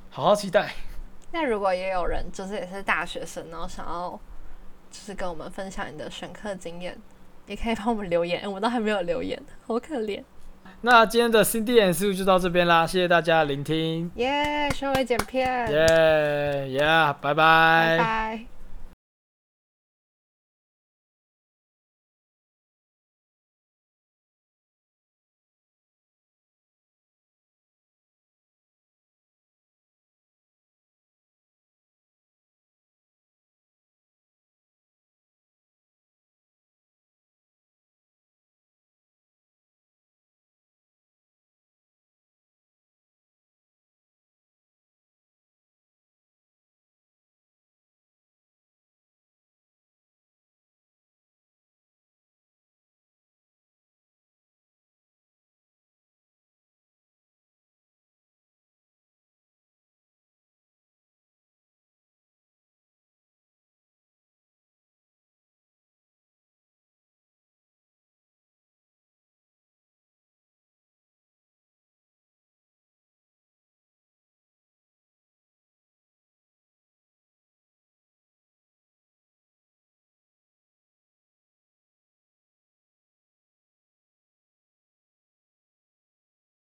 [0.08, 0.70] 好好期待。
[1.32, 4.18] 那如果也有人就是也是大学生，然后想要
[4.90, 6.96] 就是跟我们分享你的选课经验，
[7.46, 8.42] 也可以帮我们留言。
[8.46, 10.24] 我们都还没有留言，好可怜。
[10.80, 14.10] 那今天的 CDM 就到这边啦，谢谢大家的聆听。
[14.14, 15.70] 耶，学会剪片。
[15.70, 16.80] 耶耶，
[17.20, 17.34] 拜拜。
[17.34, 18.59] 拜拜。